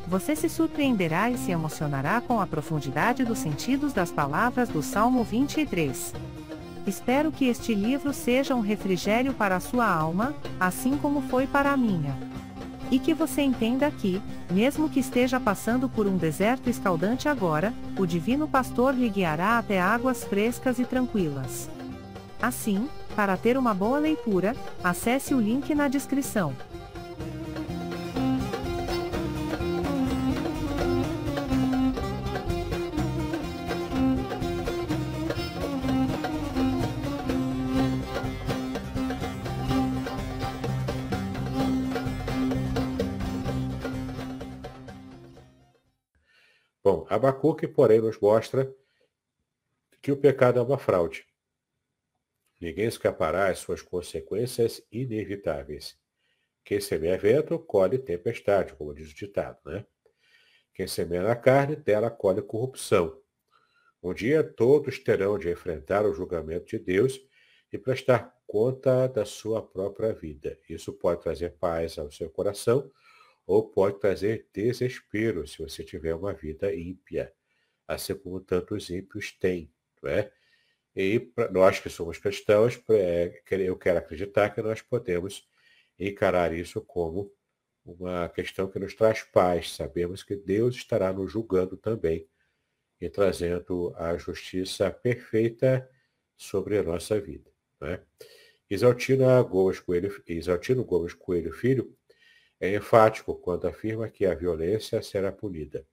[0.08, 5.22] Você se surpreenderá e se emocionará com a profundidade dos sentidos das palavras do Salmo
[5.22, 6.14] 23.
[6.84, 11.70] Espero que este livro seja um refrigério para a sua alma, assim como foi para
[11.70, 12.16] a minha.
[12.90, 18.04] E que você entenda que, mesmo que esteja passando por um deserto escaldante agora, o
[18.04, 21.70] Divino Pastor lhe guiará até águas frescas e tranquilas.
[22.42, 26.52] Assim, para ter uma boa leitura, acesse o link na descrição.
[47.22, 48.74] Abacuque, porém, nos mostra
[50.00, 51.24] que o pecado é uma fraude.
[52.60, 55.96] Ninguém escapará às suas consequências inevitáveis.
[56.64, 59.86] Quem semeia vento, colhe tempestade, como diz o ditado, né?
[60.74, 63.20] Quem semeia na carne, dela colhe corrupção.
[64.02, 67.20] Um dia todos terão de enfrentar o julgamento de Deus
[67.72, 70.58] e prestar conta da sua própria vida.
[70.68, 72.90] Isso pode trazer paz ao seu coração
[73.46, 77.32] ou pode trazer desespero se você tiver uma vida ímpia,
[77.86, 79.70] assim como tantos ímpios têm.
[80.02, 80.32] Não é?
[80.94, 85.48] E nós que somos cristãos, é, eu quero acreditar que nós podemos
[85.98, 87.32] encarar isso como
[87.84, 89.74] uma questão que nos traz paz.
[89.74, 92.28] Sabemos que Deus estará nos julgando também
[93.00, 95.88] e trazendo a justiça perfeita
[96.36, 97.50] sobre a nossa vida.
[97.80, 98.00] Né?
[98.70, 101.96] Exaltino Gomes Coelho, Exaltino Gomes Coelho Filho
[102.62, 105.84] é enfático quando afirma que a violência será punida.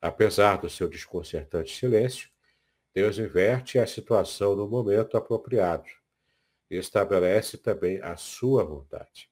[0.00, 2.28] Apesar do seu desconcertante silêncio,
[2.92, 5.88] Deus inverte a situação no momento apropriado
[6.68, 9.30] e estabelece também a sua vontade.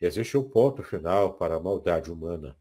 [0.00, 2.56] Existe um ponto final para a maldade humana.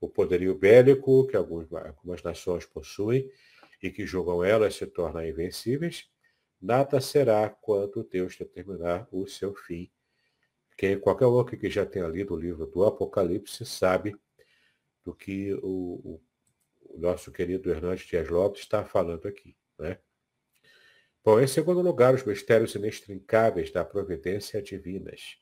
[0.00, 3.30] O poderio bélico que algumas nações possuem
[3.80, 6.10] e que julgam elas se tornam invencíveis,
[6.60, 9.88] nada será quando Deus determinar o seu fim
[10.78, 14.14] que qualquer um que já tenha lido o livro do Apocalipse sabe
[15.04, 16.20] do que o,
[16.84, 19.56] o nosso querido Hernandes Dias Lopes está falando aqui.
[19.76, 19.98] Né?
[21.24, 25.38] Bom, em segundo lugar, os mistérios inextricáveis da providência divinas.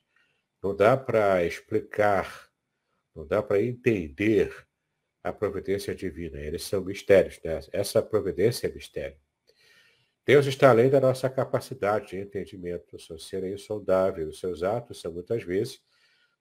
[0.63, 2.49] Não dá para explicar,
[3.15, 4.67] não dá para entender
[5.23, 6.41] a providência divina.
[6.41, 7.39] Eles são mistérios.
[7.45, 7.61] Né?
[7.73, 9.19] Essa providência é mistério.
[10.27, 15.01] Deus está além da nossa capacidade de entendimento, seu ser é insondável, os seus atos
[15.01, 15.81] são muitas vezes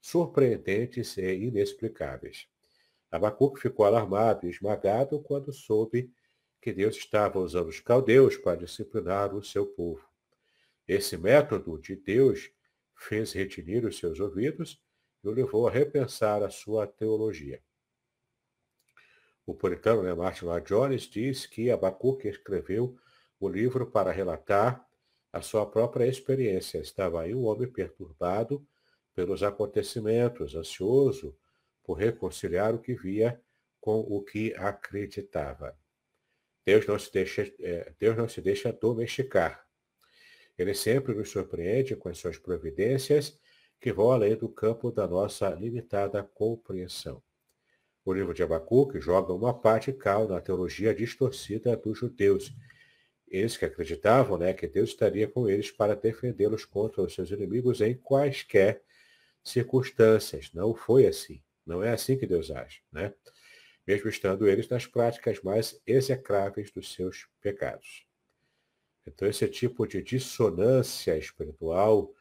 [0.02, 2.48] surpreendentes e inexplicáveis.
[3.12, 6.12] Abacuque ficou alarmado e esmagado quando soube
[6.60, 10.04] que Deus estava usando os caldeus para disciplinar o seu povo.
[10.88, 12.52] Esse método de Deus
[12.96, 14.82] fez retinir os seus ouvidos
[15.24, 17.62] e o levou a repensar a sua teologia.
[19.46, 22.98] O puritano né, Martin Lloyd Jones diz que Abacuque escreveu
[23.46, 24.86] o livro para relatar
[25.32, 26.80] a sua própria experiência.
[26.80, 28.66] Estava aí um homem perturbado
[29.14, 31.38] pelos acontecimentos, ansioso
[31.84, 33.40] por reconciliar o que via
[33.80, 35.78] com o que acreditava.
[36.66, 39.64] Deus não se deixa, é, Deus não se deixa domesticar.
[40.58, 43.40] Ele sempre nos surpreende com as suas providências
[43.80, 47.22] que vão além do campo da nossa limitada compreensão.
[48.04, 52.52] O livro de Abacuque joga uma parte cal na teologia distorcida dos judeus
[53.28, 57.82] eles que acreditavam né, que Deus estaria com eles para defendê-los contra os seus inimigos
[57.82, 58.82] em quaisquer
[59.44, 60.52] circunstâncias.
[60.54, 61.42] Não foi assim.
[61.66, 62.84] Não é assim que Deus age.
[62.92, 63.14] Né?
[63.86, 68.06] Mesmo estando eles nas práticas mais execráveis dos seus pecados.
[69.08, 72.12] Então, esse tipo de dissonância espiritual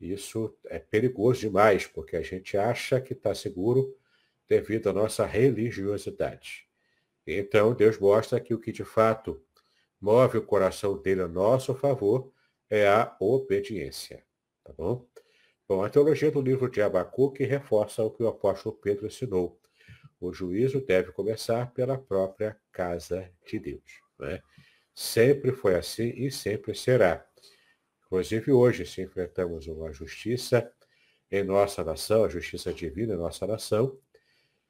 [0.00, 3.94] Isso é perigoso demais, porque a gente acha que está seguro
[4.48, 6.66] devido à nossa religiosidade.
[7.26, 9.44] Então, Deus mostra que o que de fato
[10.00, 12.32] move o coração dele a nosso favor
[12.68, 14.24] é a obediência.
[14.64, 15.06] Tá bom?
[15.68, 19.60] Bom, a teologia do livro de Abacuque reforça o que o apóstolo Pedro ensinou.
[20.20, 24.00] O juízo deve começar pela própria casa de Deus.
[24.18, 24.40] Né?
[24.94, 27.26] Sempre foi assim e sempre será.
[28.04, 30.70] Inclusive hoje, se enfrentamos uma justiça
[31.30, 33.96] em nossa nação, a justiça divina em nossa nação,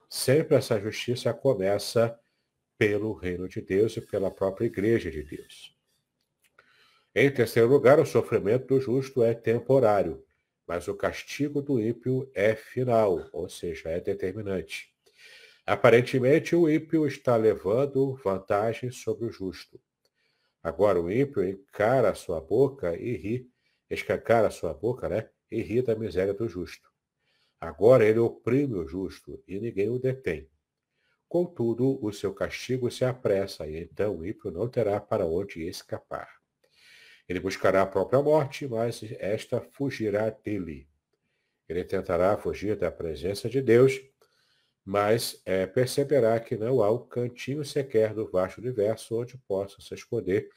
[0.08, 2.18] sempre essa justiça começa
[2.80, 5.76] pelo reino de Deus e pela própria igreja de Deus.
[7.14, 10.24] Em terceiro lugar, o sofrimento do justo é temporário,
[10.66, 14.94] mas o castigo do ímpio é final, ou seja, é determinante.
[15.66, 19.78] Aparentemente, o ímpio está levando vantagem sobre o justo.
[20.62, 23.50] Agora o ímpio encara sua boca e ri,
[23.90, 25.28] escancara sua boca, né?
[25.50, 26.88] E ri da miséria do justo.
[27.60, 30.48] Agora ele oprime o justo e ninguém o detém.
[31.30, 36.28] Contudo, o seu castigo se apressa e então o ímpio não terá para onde escapar.
[37.28, 40.88] Ele buscará a própria morte, mas esta fugirá dele.
[41.68, 44.00] Ele tentará fugir da presença de Deus,
[44.84, 49.94] mas é, perceberá que não há um cantinho sequer do vasto universo onde possa se
[49.94, 50.50] esconder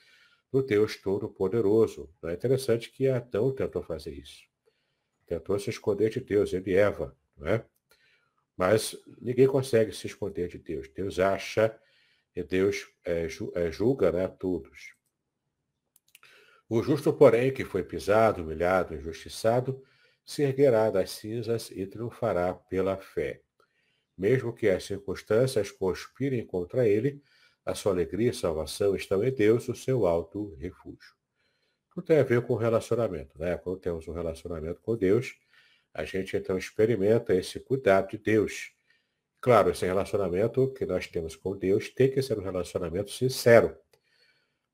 [0.52, 2.10] do Deus Todo-Poderoso.
[2.20, 4.42] Não é interessante que Adão tentou fazer isso.
[5.28, 7.64] Tentou se esconder de Deus, ele e Eva, não é?
[8.56, 10.88] Mas ninguém consegue se esconder de Deus.
[10.90, 11.78] Deus acha
[12.36, 13.28] e Deus é,
[13.72, 14.94] julga né, todos.
[16.70, 19.84] O justo, porém, que foi pisado, humilhado, injustiçado,
[20.26, 23.42] se erguerá das cinzas e triunfará pela fé.
[24.18, 27.22] Mesmo que as circunstâncias conspirem contra ele,
[27.66, 31.14] a sua alegria e salvação estão em Deus, o seu alto refúgio.
[31.94, 33.58] Tudo tem a ver com relacionamento, né?
[33.58, 35.36] Quando temos um relacionamento com Deus,
[35.94, 38.74] a gente então experimenta esse cuidado de Deus.
[39.40, 43.78] Claro, esse relacionamento que nós temos com Deus tem que ser um relacionamento sincero.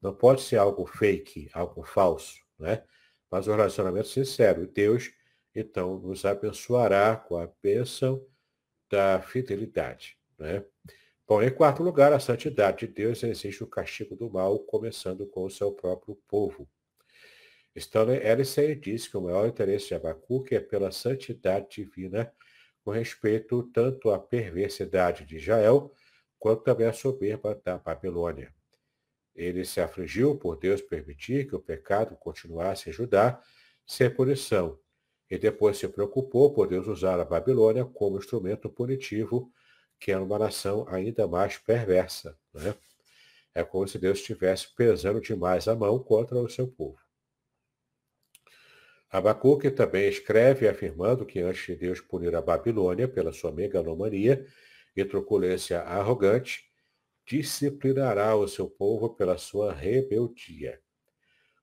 [0.02, 2.84] Não pode ser algo fake, algo falso, né?
[3.30, 4.66] Mas um relacionamento sincero.
[4.68, 5.12] Deus,
[5.54, 8.26] então, nos abençoará com a bênção
[8.90, 10.18] da fidelidade.
[10.38, 10.64] Né?
[11.28, 15.44] Bom, em quarto lugar, a santidade de Deus exige o castigo do mal, começando com
[15.44, 16.68] o seu próprio povo.
[17.76, 22.32] Stanley Ellison diz que o maior interesse de Abacuque é pela santidade divina
[22.84, 25.94] com respeito tanto à perversidade de Israel,
[26.40, 28.54] quanto também à soberba da Babilônia.
[29.36, 33.42] Ele se afligiu por Deus permitir que o pecado continuasse a Judá
[33.86, 34.80] sem punição,
[35.30, 39.52] e depois se preocupou por Deus usar a Babilônia como instrumento punitivo,
[40.00, 42.36] que era uma nação ainda mais perversa.
[42.54, 42.74] Né?
[43.54, 46.98] É como se Deus estivesse pesando demais a mão contra o seu povo.
[49.12, 54.46] Abacuque também escreve afirmando que antes de Deus punir a Babilônia pela sua megalomania
[54.96, 56.70] e truculência arrogante,
[57.26, 60.80] disciplinará o seu povo pela sua rebeldia.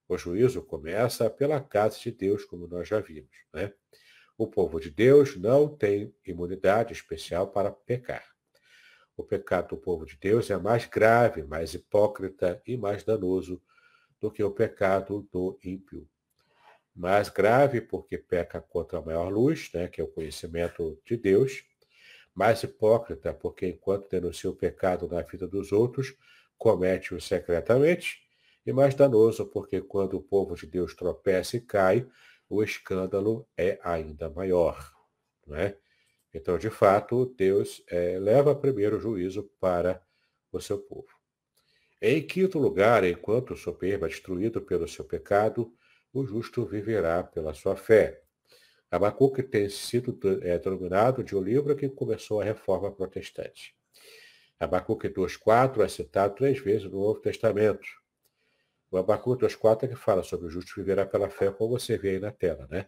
[0.09, 3.37] O juízo começa pela casa de Deus, como nós já vimos.
[3.53, 3.73] Né?
[4.37, 8.25] O povo de Deus não tem imunidade especial para pecar.
[9.17, 13.63] O pecado do povo de Deus é mais grave, mais hipócrita e mais danoso
[14.21, 16.09] do que o pecado do ímpio.
[16.97, 21.63] Mais grave porque peca contra a maior luz, né, que é o conhecimento de Deus.
[22.35, 26.17] Mais hipócrita porque enquanto denuncia o pecado na vida dos outros,
[26.57, 28.23] comete-o secretamente
[28.65, 32.09] e mais danoso, porque quando o povo de Deus tropeça e cai,
[32.49, 34.93] o escândalo é ainda maior.
[35.47, 35.77] Né?
[36.33, 40.03] Então, de fato, Deus é, leva primeiro o juízo para
[40.51, 41.09] o seu povo.
[42.01, 45.73] Em quinto lugar, enquanto o soberbo é destruído pelo seu pecado,
[46.21, 48.23] o justo viverá pela sua fé.
[48.91, 53.75] Abacuque tem sido é, denominado de o livro que começou a reforma protestante.
[54.59, 57.87] Abacuque 2.4 é citado três vezes no Novo Testamento.
[58.91, 62.11] O Abacuque 2.4 é que fala sobre o justo viverá pela fé, como você vê
[62.11, 62.87] aí na tela, né?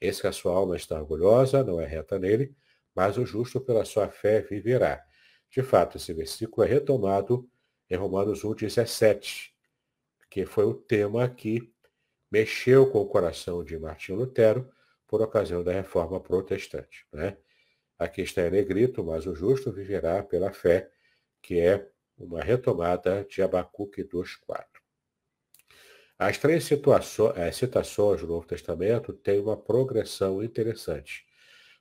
[0.00, 2.54] Esse que a sua alma está orgulhosa, não é reta nele,
[2.94, 5.04] mas o justo pela sua fé viverá.
[5.50, 7.48] De fato, esse versículo é retomado
[7.90, 9.50] em Romanos 1,17,
[10.30, 11.71] que foi o tema que
[12.32, 14.66] mexeu com o coração de Martinho Lutero
[15.06, 17.06] por ocasião da reforma protestante.
[17.12, 17.36] Né?
[17.98, 20.90] Aqui está em negrito, mas o justo viverá pela fé,
[21.42, 24.64] que é uma retomada de Abacuque 2,4.
[26.18, 31.26] As três eh, citações do Novo Testamento têm uma progressão interessante.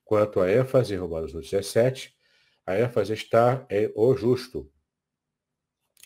[0.03, 2.13] Quanto à ênfase em Romanos 17,
[2.65, 4.69] a ênfase está em o justo.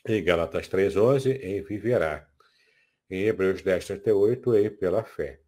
[0.07, 2.29] Em Galatas 3,11, em viverá.
[3.09, 5.39] Em Hebreus 10, 38, em pela fé.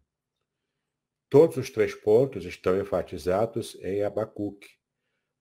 [1.28, 4.78] Todos os três pontos estão enfatizados em Abacuque.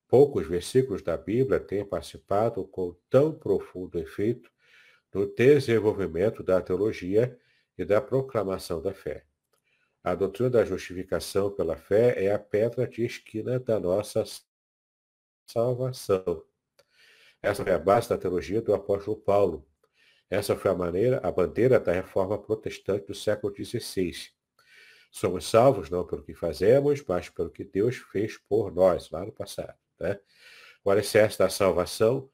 [0.07, 4.49] Poucos versículos da Bíblia têm participado com tão profundo efeito
[5.13, 7.37] no desenvolvimento da teologia
[7.77, 9.25] e da proclamação da fé.
[10.03, 14.23] A doutrina da justificação pela fé é a pedra de esquina da nossa
[15.45, 16.43] salvação.
[17.41, 19.66] Essa foi a base da teologia do apóstolo Paulo.
[20.29, 24.29] Essa foi a maneira, a bandeira da reforma protestante do século XVI.
[25.09, 29.31] Somos salvos não pelo que fazemos, mas pelo que Deus fez por nós lá no
[29.31, 29.77] passado.
[29.99, 30.19] Né?
[30.83, 32.29] O alicerce da salvação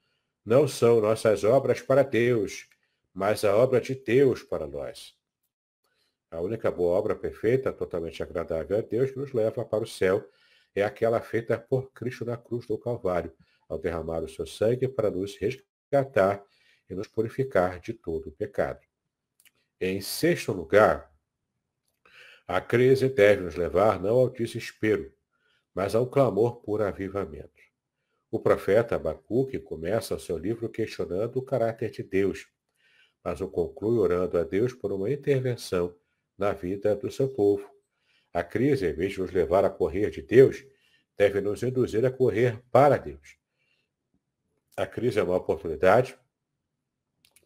[0.45, 2.67] não são nossas obras para Deus,
[3.13, 5.15] mas a obra de Deus para nós.
[6.31, 10.27] A única boa obra perfeita, totalmente agradável a Deus, que nos leva para o céu,
[10.75, 13.31] é aquela feita por Cristo na cruz do Calvário,
[13.69, 16.43] ao derramar o seu sangue para nos resgatar
[16.93, 18.79] e nos purificar de todo o pecado.
[19.81, 21.11] Em sexto lugar,
[22.47, 25.11] a crise deve nos levar não ao desespero,
[25.73, 27.61] mas ao clamor por avivamento.
[28.29, 32.47] O profeta Abacuque começa o seu livro questionando o caráter de Deus,
[33.23, 35.95] mas o conclui orando a Deus por uma intervenção
[36.37, 37.69] na vida do seu povo.
[38.33, 40.65] A crise, em vez de nos levar a correr de Deus,
[41.17, 43.37] deve nos induzir a correr para Deus.
[44.75, 46.17] A crise é uma oportunidade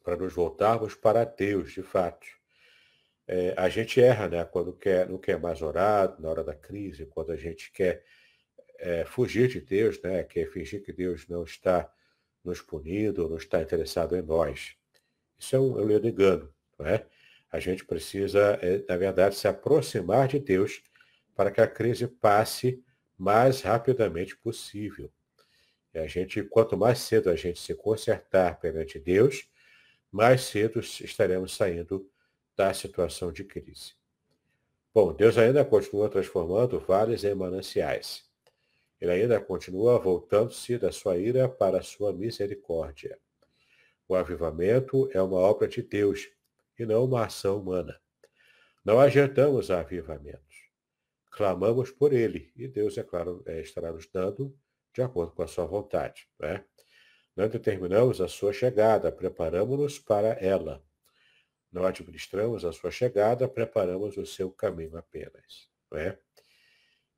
[0.08, 2.26] para nos voltarmos para Deus, de fato.
[3.28, 4.46] É, a gente erra, né?
[4.46, 8.06] Quando quer, não quer mais orar na hora da crise, quando a gente quer
[8.80, 10.24] é, fugir de Deus, né?
[10.24, 11.92] Quer fingir que Deus não está
[12.42, 14.78] nos punindo, não está interessado em nós.
[15.38, 17.06] Isso é um, é um engano, não é?
[17.52, 20.82] A gente precisa, é, na verdade, se aproximar de Deus
[21.36, 22.82] para que a crise passe
[23.18, 25.12] mais rapidamente possível.
[25.94, 29.50] E a gente, quanto mais cedo a gente se consertar perante Deus,
[30.18, 32.10] mais cedo estaremos saindo
[32.56, 33.94] da situação de crise.
[34.92, 38.28] Bom, Deus ainda continua transformando vales em mananciais.
[39.00, 43.20] Ele ainda continua voltando-se da sua ira para a sua misericórdia.
[44.08, 46.28] O avivamento é uma obra de Deus
[46.80, 48.02] e não uma ação humana.
[48.84, 50.72] Não ajeitamos avivamentos.
[51.30, 54.52] Clamamos por ele e Deus, é claro, é, estará nos dando
[54.92, 56.28] de acordo com a sua vontade.
[56.40, 56.66] Né?
[57.38, 60.84] Não determinamos a sua chegada, preparamos-nos para ela.
[61.72, 65.70] Não administramos a sua chegada, preparamos o seu caminho apenas.
[65.92, 66.18] Né?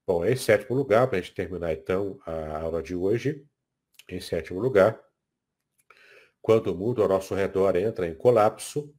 [0.05, 3.45] Bom, em sétimo lugar, para a gente terminar então a aula de hoje,
[4.09, 5.01] em sétimo lugar,
[6.41, 8.93] quando o mundo ao nosso redor entra em colapso,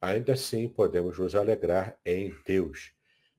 [0.00, 2.92] Ainda assim, podemos nos alegrar em Deus,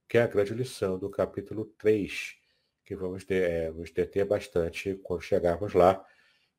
[0.05, 2.35] que é a grande lição do capítulo 3,
[2.83, 6.03] que vamos, de, é, nos deter bastante quando chegarmos lá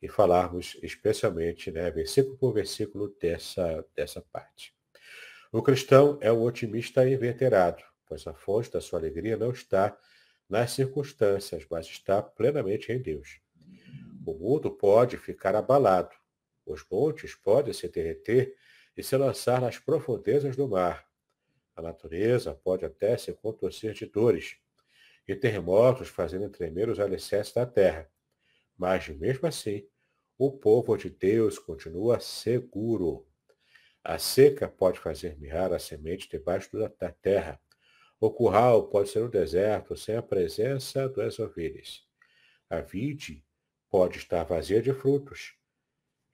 [0.01, 4.75] e falarmos especialmente, né, versículo por versículo, dessa, dessa parte.
[5.51, 9.99] O cristão é um otimista inveterado, pois a fonte da sua alegria não está
[10.49, 13.41] nas circunstâncias, mas está plenamente em Deus.
[14.25, 16.15] O mundo pode ficar abalado,
[16.65, 18.55] os montes podem se derreter
[18.97, 21.07] e se lançar nas profundezas do mar.
[21.75, 24.59] A natureza pode até se contorcer de dores,
[25.29, 28.11] e terremotos fazendo tremer os alicerces da terra.
[28.79, 29.87] Mas, mesmo assim,
[30.39, 33.27] o povo de Deus continua seguro.
[34.05, 37.61] A seca pode fazer mirrar a semente debaixo da terra.
[38.21, 42.07] O curral pode ser um deserto sem a presença das ovelhas.
[42.71, 43.45] A vide
[43.91, 45.57] pode estar vazia de frutos.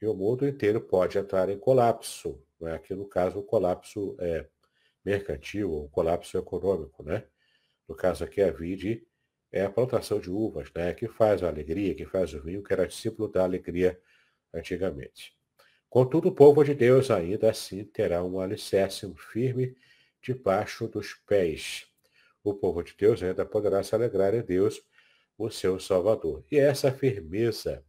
[0.00, 2.72] E o mundo inteiro pode entrar em colapso, é?
[2.72, 4.46] Aqui, no caso, o colapso é,
[5.04, 7.02] mercantil, o colapso econômico.
[7.02, 7.26] Né?
[7.88, 9.06] No caso aqui, a vide
[9.54, 10.92] é a plantação de uvas, né?
[10.94, 14.00] que faz a alegria, que faz o vinho, que era discípulo da alegria
[14.52, 15.32] antigamente.
[15.88, 19.76] Contudo, o povo de Deus ainda assim terá um alicerce firme
[20.20, 21.86] debaixo dos pés.
[22.42, 24.82] O povo de Deus ainda poderá se alegrar em Deus,
[25.38, 26.44] o seu Salvador.
[26.50, 27.84] E essa firmeza,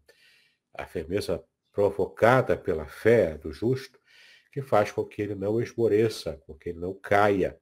[0.71, 3.99] a firmeza provocada pela fé do justo,
[4.51, 7.59] que faz com que ele não esmoreça, com que ele não caia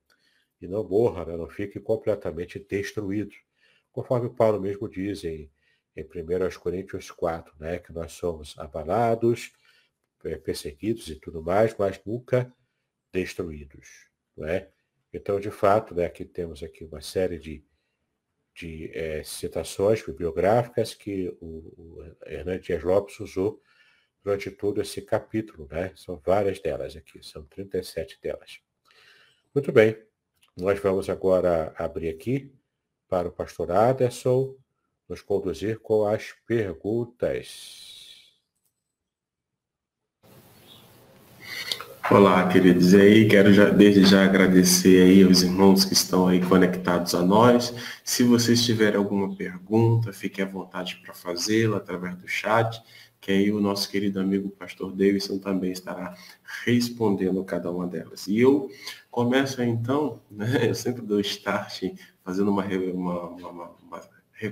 [0.59, 1.37] e não morra, né?
[1.37, 3.33] não fique completamente destruído.
[3.93, 5.49] Conforme Paulo mesmo diz em,
[5.95, 7.77] em 1 Coríntios 4, né?
[7.77, 9.53] que nós somos abalados,
[10.25, 12.51] é, perseguidos e tudo mais, mas nunca
[13.11, 14.09] destruídos.
[14.35, 14.69] Não é?
[15.13, 17.63] Então, de fato, né, aqui temos aqui uma série de,
[18.55, 21.45] de é, citações bibliográficas que o,
[21.77, 23.61] o Hernandes Lopes usou
[24.23, 25.93] durante todo esse capítulo, né?
[25.95, 28.59] São várias delas aqui, são 37 delas.
[29.53, 30.01] Muito bem,
[30.57, 32.51] nós vamos agora abrir aqui
[33.13, 34.55] para o pastor Aderson
[35.07, 38.33] nos conduzir com as perguntas.
[42.09, 42.91] Olá, queridos.
[42.93, 47.21] E aí, quero já, desde já agradecer aí aos irmãos que estão aí conectados a
[47.21, 47.75] nós.
[48.03, 52.81] Se vocês tiverem alguma pergunta, fique à vontade para fazê-la através do chat,
[53.21, 56.17] que aí o nosso querido amigo pastor Davidson também estará
[56.65, 58.25] respondendo cada uma delas.
[58.25, 58.71] E eu
[59.11, 61.83] começo então, né, eu sempre dou start
[62.23, 64.01] fazendo uma, uma, uma, uma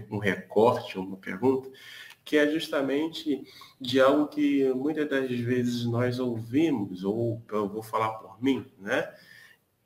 [0.09, 1.69] um recorte, uma pergunta,
[2.23, 3.43] que é justamente
[3.79, 9.11] de algo que muitas das vezes nós ouvimos, ou eu vou falar por mim, né?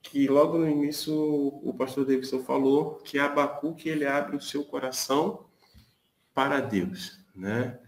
[0.01, 5.45] Que logo no início o pastor Davidson falou que Abacuque ele abre o seu coração
[6.33, 7.79] para Deus, né?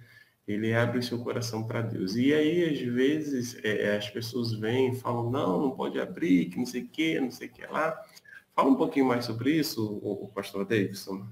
[0.47, 2.15] Ele abre o seu coração para Deus.
[2.15, 6.45] E aí, às vezes, é, é, as pessoas vêm e falam, não, não pode abrir,
[6.45, 8.01] que não sei o que, não sei o que lá.
[8.57, 11.27] Fala um pouquinho mais sobre isso, o, o pastor Davidson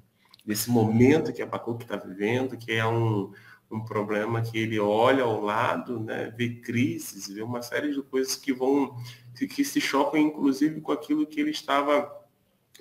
[0.46, 3.34] desse momento que Abacuque está vivendo, que é um,
[3.72, 8.36] um problema que ele olha ao lado, né, vê crises, vê uma série de coisas
[8.36, 8.96] que vão,
[9.34, 12.16] que se chocam, inclusive, com aquilo que ele estava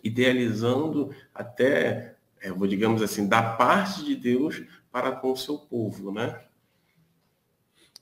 [0.03, 6.12] idealizando até, é, vou digamos assim, da parte de Deus para com o seu povo,
[6.12, 6.38] né?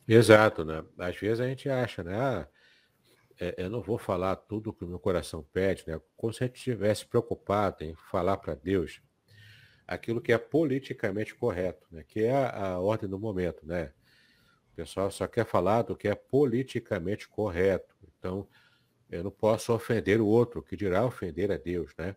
[0.09, 0.82] Exato, né?
[0.99, 2.49] Às vezes a gente acha, né?
[3.43, 6.01] É, eu não vou falar tudo que o meu coração pede, né?
[6.16, 9.03] Como se a gente estivesse preocupado em falar para Deus
[9.84, 12.05] aquilo que é politicamente correto, né?
[12.07, 13.66] que é a, a, ordem do momento.
[13.66, 13.93] Né?
[14.72, 17.97] O pessoal só quer falar do que é politicamente correto.
[18.16, 18.47] Então,
[19.11, 21.90] eu não posso ofender o outro, que dirá ofender a Deus.
[21.99, 22.14] Né?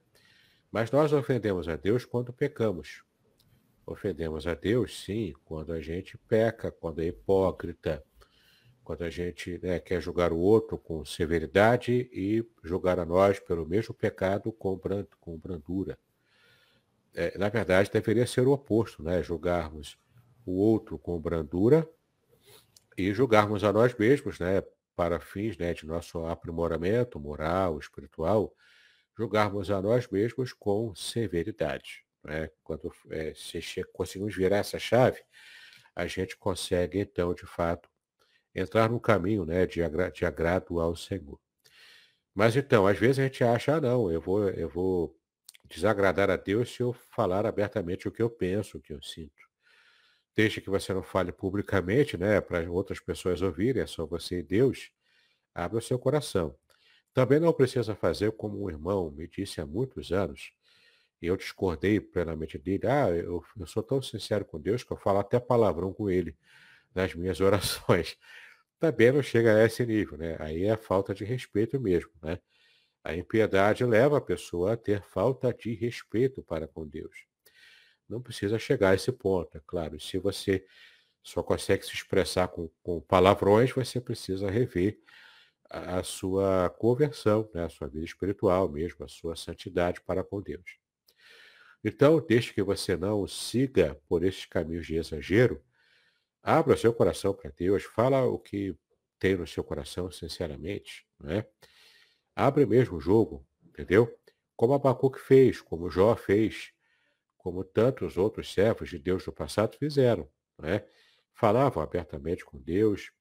[0.71, 3.03] Mas nós ofendemos a Deus quando pecamos.
[3.83, 8.05] Ofendemos a Deus, sim, quando a gente peca, quando é hipócrita,
[8.85, 13.65] quando a gente né, quer julgar o outro com severidade e julgar a nós pelo
[13.67, 14.79] mesmo pecado com,
[15.19, 15.97] com brandura
[17.15, 19.23] é, na verdade, deveria ser o oposto, né?
[19.23, 19.97] Julgarmos
[20.45, 21.89] o outro com brandura
[22.97, 24.61] e julgarmos a nós mesmos, né?
[24.95, 28.53] Para fins né, de nosso aprimoramento moral, espiritual,
[29.17, 32.05] julgarmos a nós mesmos com severidade.
[32.23, 32.49] Né?
[32.63, 33.61] Quando é, se
[33.93, 35.21] conseguimos virar essa chave,
[35.95, 37.89] a gente consegue, então, de fato,
[38.55, 41.39] entrar no caminho né, de, agra de agrado ao Senhor.
[42.33, 45.17] Mas então, às vezes a gente acha, ah, não, eu vou, eu vou
[45.65, 49.45] desagradar a Deus se eu falar abertamente o que eu penso, o que eu sinto.
[50.35, 54.43] Desde que você não fale publicamente, né, para outras pessoas ouvirem, é só você e
[54.43, 54.91] Deus,
[55.53, 56.55] abra o seu coração.
[57.13, 60.51] Também não precisa fazer como um irmão me disse há muitos anos,
[61.21, 62.85] e eu discordei plenamente dele.
[62.87, 66.35] Ah, eu, eu sou tão sincero com Deus que eu falo até palavrão com ele
[66.93, 68.17] nas minhas orações.
[68.79, 70.35] Também não chega a esse nível, né?
[70.39, 72.39] Aí é falta de respeito mesmo, né?
[73.03, 77.25] A impiedade leva a pessoa a ter falta de respeito para com Deus.
[78.09, 79.99] Não precisa chegar a esse ponto, é claro.
[79.99, 80.65] Se você
[81.23, 84.99] só consegue se expressar com, com palavrões, você precisa rever
[85.69, 87.65] a, a sua conversão, né?
[87.65, 90.77] a sua vida espiritual mesmo, a sua santidade para com Deus.
[91.83, 95.63] Então, desde que você não siga por esses caminhos de exagero,
[96.45, 98.77] abra seu coração para Deus, fala o que
[99.17, 101.49] tem no seu coração, sinceramente, não é?
[102.35, 104.15] Abre mesmo o jogo, entendeu?
[104.55, 106.71] Como Abacuque fez, como Jó fez,
[107.35, 110.29] como tantos outros servos de Deus do passado fizeram.
[110.59, 110.85] Né?
[111.33, 113.11] Falavam abertamente com Deus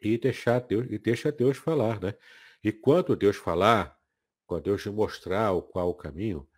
[0.00, 2.00] e, deixar Deus, e deixa Deus falar.
[2.00, 2.14] Né?
[2.62, 3.98] E quando Deus falar,
[4.46, 6.48] quando Deus te mostrar o qual o caminho,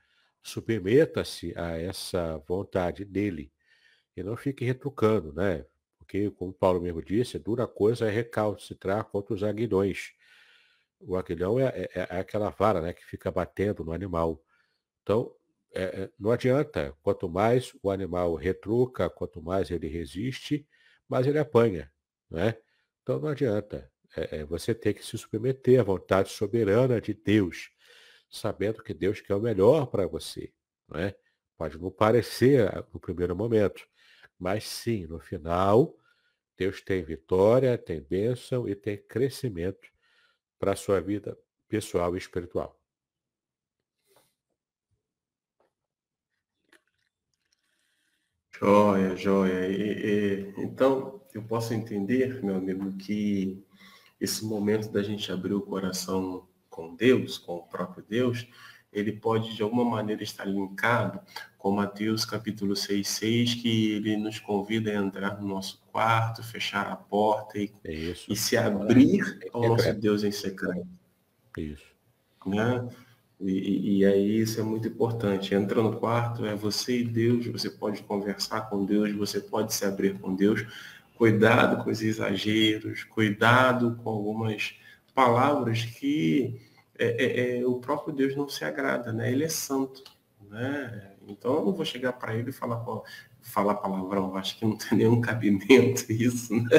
[0.43, 3.54] submeta-se a essa vontade dele
[4.17, 5.65] e não fique retrucando, né?
[5.99, 10.13] Porque, como Paulo mesmo disse, dura coisa é recalcitrar contra os aguilhões.
[11.01, 14.43] O aguilhão é, é, é, aquela vara né, que fica batendo no animal.
[15.03, 15.35] Então,
[15.75, 16.95] é, é, não adianta.
[17.03, 20.67] Quanto mais o animal retruca, quanto mais ele resiste,
[21.09, 21.91] mais ele apanha.
[22.31, 22.57] Né?
[23.03, 23.91] Então, não adianta.
[24.17, 27.71] É, é, você tem que se submeter à vontade soberana de Deus,
[28.31, 30.53] sabendo que Deus quer o melhor para você.
[30.89, 31.15] Né?
[31.57, 33.87] Pode não parecer no primeiro momento,
[34.39, 35.97] mas sim, no final,
[36.57, 39.89] Deus tem vitória, tem bênção e tem crescimento
[40.59, 41.37] para a sua vida
[41.69, 42.81] pessoal e espiritual.
[48.59, 49.69] Joia, joia.
[49.69, 53.63] E, e, então, eu posso entender, meu amigo, que
[54.21, 58.47] esse momento da gente abrir o coração com Deus, com o próprio Deus,
[58.95, 61.21] ele pode de alguma maneira estar linkado
[61.59, 66.87] com Mateus capítulo 6, 6, que ele nos convida a entrar no nosso quarto, fechar
[66.89, 70.87] a porta e, é e se abrir ao nosso Deus em secreto.
[71.57, 71.87] Isso.
[72.47, 72.87] Né?
[73.41, 75.55] E, e, aí isso é muito importante.
[75.55, 79.85] Entra no quarto, é você e Deus, você pode conversar com Deus, você pode se
[79.85, 80.65] abrir com Deus,
[81.17, 84.75] cuidado com os exageros, cuidado com algumas
[85.15, 86.61] palavras que
[86.99, 89.31] é, é, é, o próprio Deus não se agrada, né?
[89.31, 90.03] Ele é santo,
[90.49, 91.13] né?
[91.27, 92.85] Então eu não vou chegar para ele e falar,
[93.41, 96.71] falar palavrão, acho que não tem nenhum cabimento isso, né?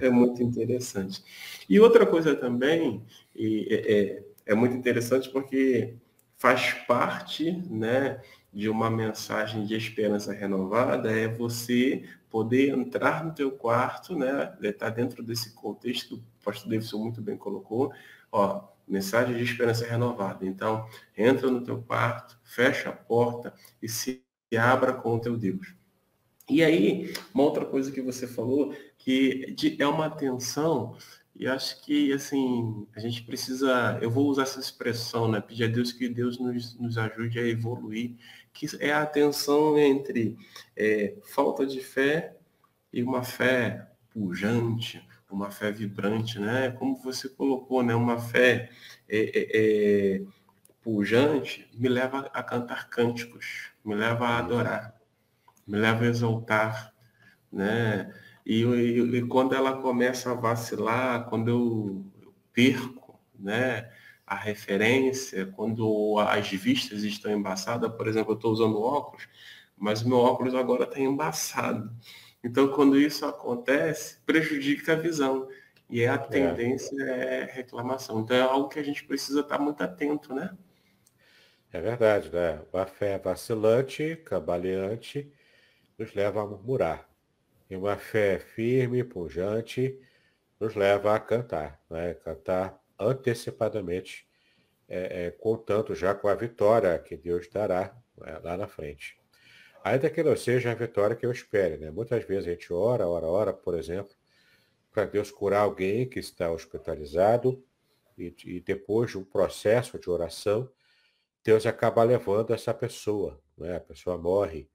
[0.00, 1.22] É muito interessante.
[1.68, 3.04] E outra coisa também,
[3.36, 5.96] é, é, é muito interessante porque
[6.36, 8.20] faz parte, né,
[8.52, 14.56] de uma mensagem de esperança renovada é você poder entrar no teu quarto, né?
[14.62, 17.92] Está dentro desse contexto que o pastor Davidson muito bem colocou,
[18.30, 20.46] ó, mensagem de esperança renovada.
[20.46, 24.22] Então, entra no teu quarto, fecha a porta e se
[24.56, 25.74] abra com o teu Deus.
[26.48, 30.96] E aí, uma outra coisa que você falou, que é uma atenção
[31.36, 35.40] e acho que, assim, a gente precisa, eu vou usar essa expressão, né?
[35.40, 38.14] Pedir a Deus que Deus nos, nos ajude a evoluir,
[38.52, 40.36] que é a tensão entre
[40.76, 42.36] é, falta de fé
[42.92, 45.04] e uma fé pujante,
[45.34, 46.70] uma fé vibrante, né?
[46.70, 47.94] Como você colocou, né?
[47.94, 48.70] Uma fé
[49.08, 50.22] é, é, é
[50.82, 54.94] pujante me leva a cantar cânticos, me leva a adorar,
[55.66, 56.94] me leva a exaltar,
[57.50, 58.12] né?
[58.44, 63.90] E, e, e, quando ela começa a vacilar, quando eu, eu perco né,
[64.26, 69.26] a referência, quando as vistas estão embaçadas, por exemplo, eu estou usando óculos,
[69.76, 71.90] mas o meu óculos agora está embaçado.
[72.44, 75.48] Então, quando isso acontece, prejudica a visão.
[75.88, 76.18] E a é.
[76.18, 77.40] tendência é.
[77.40, 78.20] é reclamação.
[78.20, 80.54] Então, é algo que a gente precisa estar muito atento, né?
[81.72, 82.60] É verdade, né?
[82.72, 85.32] A fé vacilante, cambaleante,
[85.98, 87.08] nos leva a murmurar.
[87.68, 89.98] E uma fé firme, pujante,
[90.60, 92.14] nos leva a cantar, né?
[92.14, 94.28] cantar antecipadamente,
[94.86, 98.38] é, é, contando já com a vitória que Deus dará né?
[98.42, 99.18] lá na frente.
[99.84, 101.76] Ainda que não seja a vitória que eu espere.
[101.76, 101.90] Né?
[101.90, 104.16] Muitas vezes a gente ora, ora, ora, por exemplo,
[104.90, 107.62] para Deus curar alguém que está hospitalizado,
[108.16, 110.70] e, e, depois de um processo de oração,
[111.42, 113.76] Deus acaba levando essa pessoa, né?
[113.76, 114.70] a pessoa morre,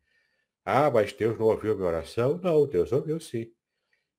[0.63, 2.37] ah, mas Deus não ouviu minha oração?
[2.37, 3.51] Não, Deus ouviu sim.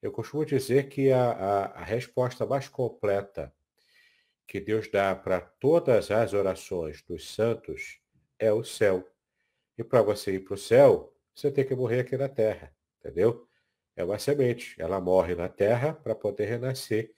[0.03, 3.55] Eu costumo dizer que a, a, a resposta mais completa
[4.45, 8.01] que Deus dá para todas as orações dos santos
[8.39, 9.07] é o céu.
[9.81, 13.49] E para você ir para o céu, você tem que morrer aqui na terra, entendeu?
[13.97, 14.75] É uma semente.
[14.79, 17.15] Ela morre na terra para poder renascer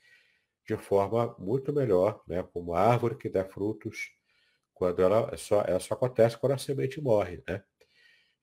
[0.64, 2.40] de forma muito melhor, né?
[2.52, 4.12] como a árvore que dá frutos,
[4.72, 7.64] quando ela só, ela só acontece quando a semente morre, né?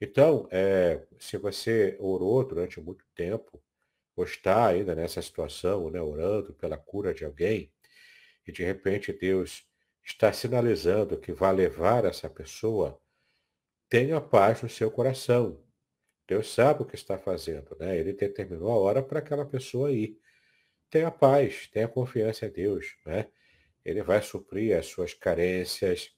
[0.02, 3.64] Então, é, se você orou durante muito tempo,
[4.18, 7.72] ou está ainda nessa situação, né, orando pela cura de alguém,
[8.46, 9.66] e de repente Deus
[10.04, 13.00] está sinalizando que vai levar essa pessoa,
[13.90, 15.60] tenha paz no seu coração.
[16.28, 17.98] Deus sabe o que está fazendo, né?
[17.98, 20.16] Ele determinou a hora para aquela pessoa ir.
[20.90, 23.28] Tenha paz, tenha confiança em Deus, né?
[23.84, 26.12] Ele vai suprir as suas carências,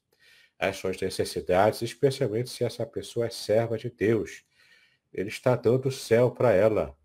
[0.59, 4.43] as suas necessidades, especialmente se essa pessoa é serva de Deus.
[5.13, 6.97] Ele está dando o céu para ela.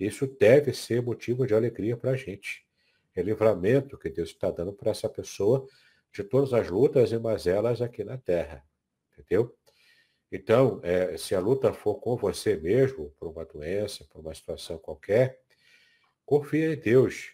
[0.00, 2.66] Isso deve ser motivo de alegria para a gente.
[3.14, 5.66] É livramento que Deus está dando para essa pessoa
[6.12, 8.64] de todas as lutas e mazelas aqui na terra.
[9.12, 9.54] Entendeu?
[10.36, 14.76] Então, é, se a luta for com você mesmo, por uma doença, por uma situação
[14.76, 15.40] qualquer,
[16.26, 17.32] confie em Deus.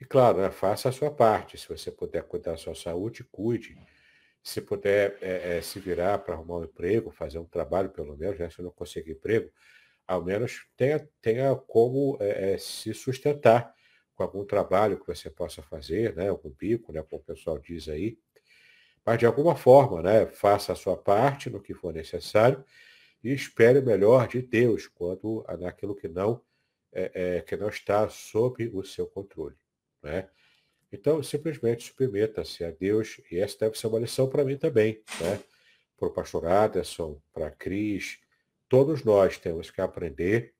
[0.00, 1.58] E claro, né, faça a sua parte.
[1.58, 3.76] Se você puder cuidar da sua saúde, cuide
[4.40, 8.38] se puder é, é, se virar para arrumar um emprego, fazer um trabalho pelo menos,
[8.38, 8.48] né?
[8.48, 9.50] se não conseguir emprego,
[10.06, 13.74] ao menos tenha, tenha como é, se sustentar
[14.14, 16.28] com algum trabalho que você possa fazer, né?
[16.28, 17.02] algum bico, né?
[17.02, 18.16] como o pessoal diz aí.
[19.08, 20.26] Mas de alguma forma, né?
[20.26, 22.62] faça a sua parte no que for necessário
[23.24, 26.42] e espere o melhor de Deus quando naquilo que não,
[26.92, 29.56] é, que não está sob o seu controle.
[30.02, 30.28] Né?
[30.92, 35.40] Então, simplesmente submeta-se a Deus, e essa deve ser uma lição para mim também, né?
[35.96, 38.18] Para o pastor Aderson, para a Cris,
[38.68, 40.52] todos nós temos que aprender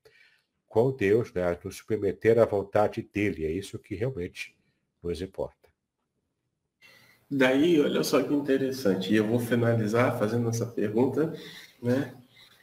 [0.67, 1.55] com Deus, né?
[1.63, 4.57] Nos submeter à vontade dele, é isso que realmente
[5.03, 5.58] nos importa.
[7.31, 11.31] Daí, olha só que interessante, e eu vou finalizar fazendo essa pergunta,
[11.81, 12.15] né?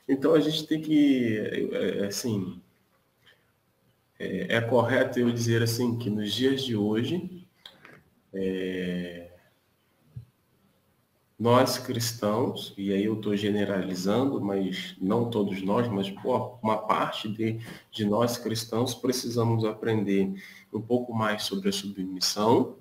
[0.09, 2.61] Então a gente tem que, é, é, assim,
[4.19, 7.47] é, é correto eu dizer assim que nos dias de hoje
[8.35, 9.31] é,
[11.39, 17.29] nós cristãos, e aí eu estou generalizando, mas não todos nós, mas pô, uma parte
[17.29, 17.61] de,
[17.93, 20.33] de nós cristãos precisamos aprender
[20.73, 22.77] um pouco mais sobre a submissão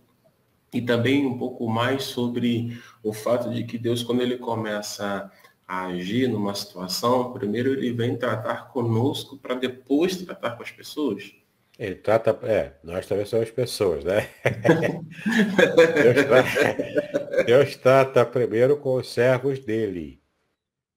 [0.76, 5.32] e também um pouco mais sobre o fato de que Deus, quando ele começa
[5.66, 11.34] a agir numa situação, primeiro ele vem tratar conosco para depois tratar com as pessoas?
[11.80, 14.30] Ele trata, é, nós também somos pessoas, né?
[15.96, 20.22] Deus, trata, Deus trata primeiro com os servos dele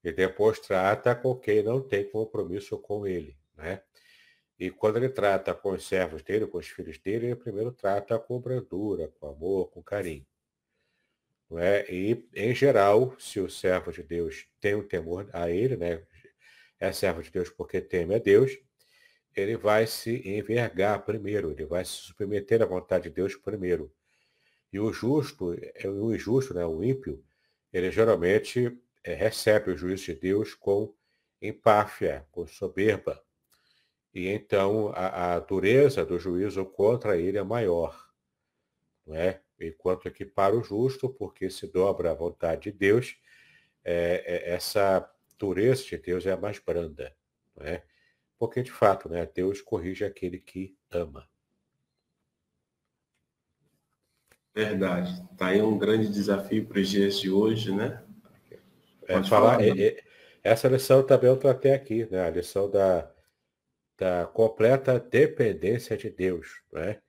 [0.05, 3.81] e depois trata com quem não tem compromisso com ele, né?
[4.59, 8.19] E quando ele trata com os servos dele, com os filhos dele, ele primeiro trata
[8.19, 10.27] com brandura, com amor, com carinho.
[11.49, 11.87] Não é?
[11.89, 16.03] E, em geral, se o servo de Deus tem um temor a ele, né?
[16.81, 18.59] é servo de Deus porque teme a Deus,
[19.35, 23.93] ele vai se envergar primeiro, ele vai se submeter à vontade de Deus primeiro.
[24.73, 27.25] E o justo, é, o injusto, né, o ímpio,
[27.73, 30.95] ele geralmente é, recebe o juízo de Deus com
[31.41, 33.23] empáfia, com soberba.
[34.15, 38.09] E então a, a dureza do juízo contra ele é maior.
[39.07, 39.41] Não é?
[39.61, 43.17] Enquanto que para o justo, porque se dobra à vontade de Deus,
[43.85, 47.15] é, é, essa dureza de Deus é a mais branda.
[47.57, 47.83] Não é?
[48.39, 51.29] Porque, de fato, né, Deus corrige aquele que ama.
[54.55, 55.11] Verdade.
[55.33, 58.03] Está aí um grande desafio para os dias de hoje, né?
[59.07, 60.05] É, falar, é, é,
[60.43, 62.27] essa lição também eu tratei aqui, né?
[62.27, 63.11] A lição da,
[63.99, 67.03] da completa dependência de Deus, né?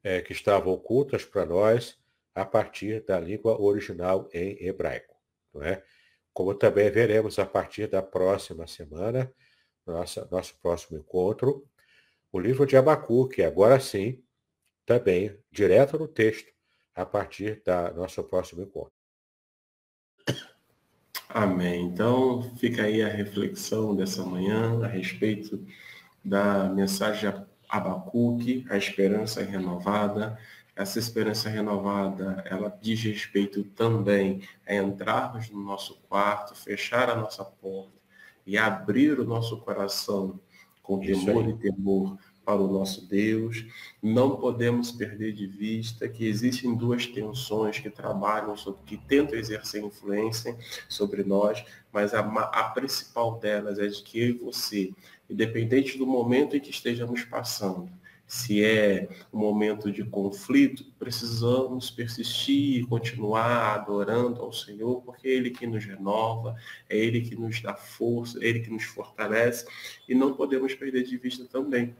[0.03, 1.97] é, que estavam ocultas para nós
[2.33, 5.15] a partir da língua original em hebraico.
[5.53, 5.83] Não é?
[6.33, 9.33] Como também veremos a partir da próxima semana,
[9.85, 11.67] nossa, nosso próximo encontro,
[12.31, 14.21] o livro de Abacuque, agora sim,
[14.85, 16.51] também direto no texto,
[16.93, 18.91] a partir da nosso próximo encontro.
[21.29, 21.85] Amém.
[21.85, 25.65] Então, fica aí a reflexão dessa manhã a respeito
[26.23, 27.33] da mensagem
[27.67, 30.37] Abacuque, a esperança renovada.
[30.75, 37.43] Essa esperança renovada, ela diz respeito também a entrarmos no nosso quarto, fechar a nossa
[37.45, 37.95] porta
[38.45, 40.39] e abrir o nosso coração
[40.81, 43.65] com temor e temor para o nosso Deus.
[44.01, 49.83] Não podemos perder de vista que existem duas tensões que trabalham, sobre, que tentam exercer
[49.83, 50.55] influência
[50.87, 54.93] sobre nós, mas a, a principal delas é de que eu e você
[55.29, 57.89] independente do momento em que estejamos passando.
[58.27, 65.31] Se é um momento de conflito, precisamos persistir e continuar adorando ao Senhor, porque é
[65.31, 66.55] Ele que nos renova,
[66.89, 69.65] é Ele que nos dá força, é Ele que nos fortalece,
[70.09, 71.95] e não podemos perder de vista também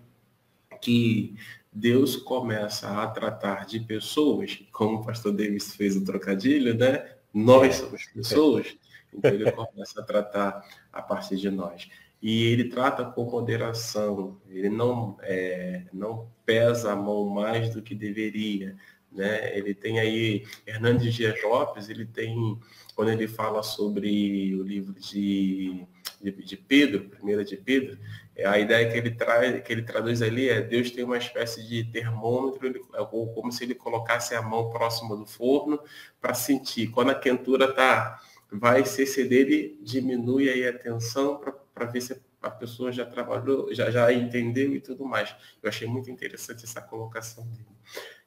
[0.82, 1.36] que
[1.72, 7.16] Deus começa a tratar de pessoas, como o pastor Davis fez o trocadilho, né?
[7.34, 8.78] Nós somos pessoas,
[9.14, 11.88] então ele começa a tratar a partir de nós
[12.28, 17.94] e ele trata com moderação, ele não, é, não pesa a mão mais do que
[17.94, 18.76] deveria.
[19.12, 19.56] Né?
[19.56, 22.60] Ele tem aí, Hernandes Dias Lopes, ele tem,
[22.96, 25.86] quando ele fala sobre o livro de,
[26.20, 27.96] de, de Pedro, primeira de Pedro,
[28.36, 31.64] é, a ideia que ele, traz, que ele traduz ali é Deus tem uma espécie
[31.68, 35.80] de termômetro, ele, ou como se ele colocasse a mão próxima do forno
[36.20, 36.88] para sentir.
[36.88, 38.20] Quando a quentura está
[38.52, 41.54] vai se exceder, ele diminui aí a tensão para
[41.84, 45.36] ver se a pessoa já trabalhou, já, já entendeu e tudo mais.
[45.62, 47.66] Eu achei muito interessante essa colocação dele.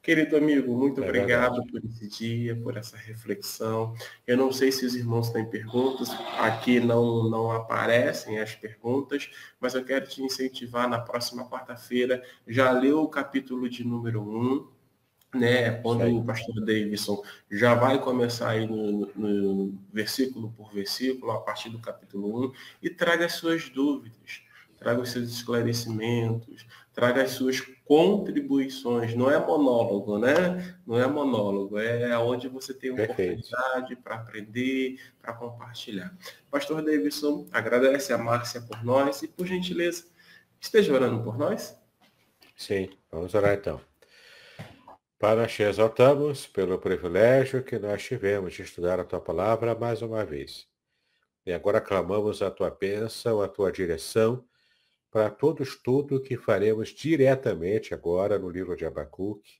[0.01, 1.71] Querido amigo, muito é obrigado verdade.
[1.71, 3.93] por esse dia, por essa reflexão.
[4.25, 9.29] Eu não sei se os irmãos têm perguntas, aqui não, não aparecem as perguntas,
[9.59, 12.23] mas eu quero te incentivar na próxima quarta-feira.
[12.47, 14.78] Já leu o capítulo de número 1,
[15.33, 21.41] né, quando o pastor Davidson já vai começar aí no, no, versículo por versículo, a
[21.41, 22.53] partir do capítulo 1,
[22.83, 24.41] e traga as suas dúvidas.
[24.77, 29.13] traga os seus esclarecimentos, traga as suas contribuições.
[29.13, 30.77] Não é monólogo, né?
[30.85, 33.41] Não é monólogo, é onde você tem uma Perfeito.
[33.41, 36.15] oportunidade para aprender, para compartilhar.
[36.49, 40.05] Pastor Davidson, agradece a Márcia por nós e, por gentileza,
[40.59, 41.77] esteja orando por nós.
[42.55, 43.88] Sim, vamos orar então.
[45.21, 50.23] Nós te exaltamos pelo privilégio que nós tivemos de estudar a tua palavra mais uma
[50.23, 50.65] vez.
[51.45, 54.47] E agora clamamos a tua bênção, a tua direção
[55.11, 59.59] para todo estudo que faremos diretamente agora no livro de Abacuque.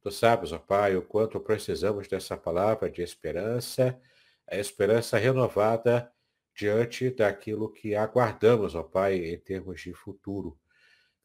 [0.00, 4.00] Tu sabes, ó Pai, o quanto precisamos dessa palavra de esperança,
[4.46, 6.10] a esperança renovada
[6.54, 10.58] diante daquilo que aguardamos, ó Pai, em termos de futuro.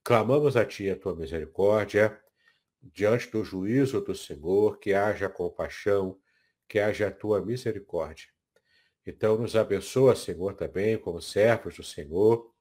[0.04, 2.20] Clamamos a Ti a Tua misericórdia,
[2.82, 6.20] diante do juízo do Senhor, que haja compaixão,
[6.68, 8.28] que haja a Tua misericórdia.
[9.06, 12.52] Então nos abençoa, Senhor, também como servos do Senhor,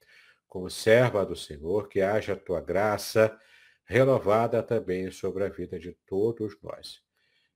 [0.49, 3.39] como serva do Senhor, que haja a Tua graça
[3.85, 7.03] renovada também sobre a vida de todos nós.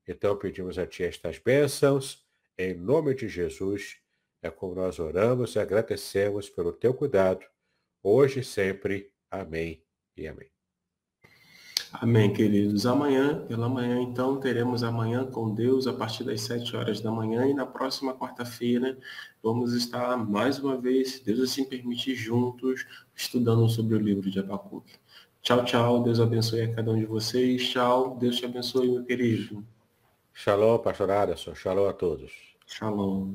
[0.07, 2.25] Então pedimos a Ti estas bênçãos,
[2.59, 3.97] em nome de Jesus,
[4.43, 7.47] é como nós oramos e agradecemos pelo Teu cuidado,
[8.03, 9.13] hoje e sempre.
[9.31, 9.83] Amém
[10.17, 10.54] e amém.
[12.01, 12.87] Amém, queridos.
[12.87, 17.47] Amanhã, pela manhã, então, teremos amanhã com Deus a partir das 7 horas da manhã
[17.47, 18.99] e na próxima quarta-feira
[19.41, 22.85] vamos estar mais uma vez, Deus assim permitir, juntos,
[23.15, 24.95] estudando sobre o livro de Abacuque.
[25.41, 26.03] Tchau, tchau.
[26.03, 27.69] Deus abençoe a cada um de vocês.
[27.69, 28.17] Tchau.
[28.19, 29.65] Deus te abençoe, meu querido.
[30.33, 31.55] Shalom, pastor Aderson.
[31.55, 32.33] Shalom a todos.
[32.67, 33.35] Shalom.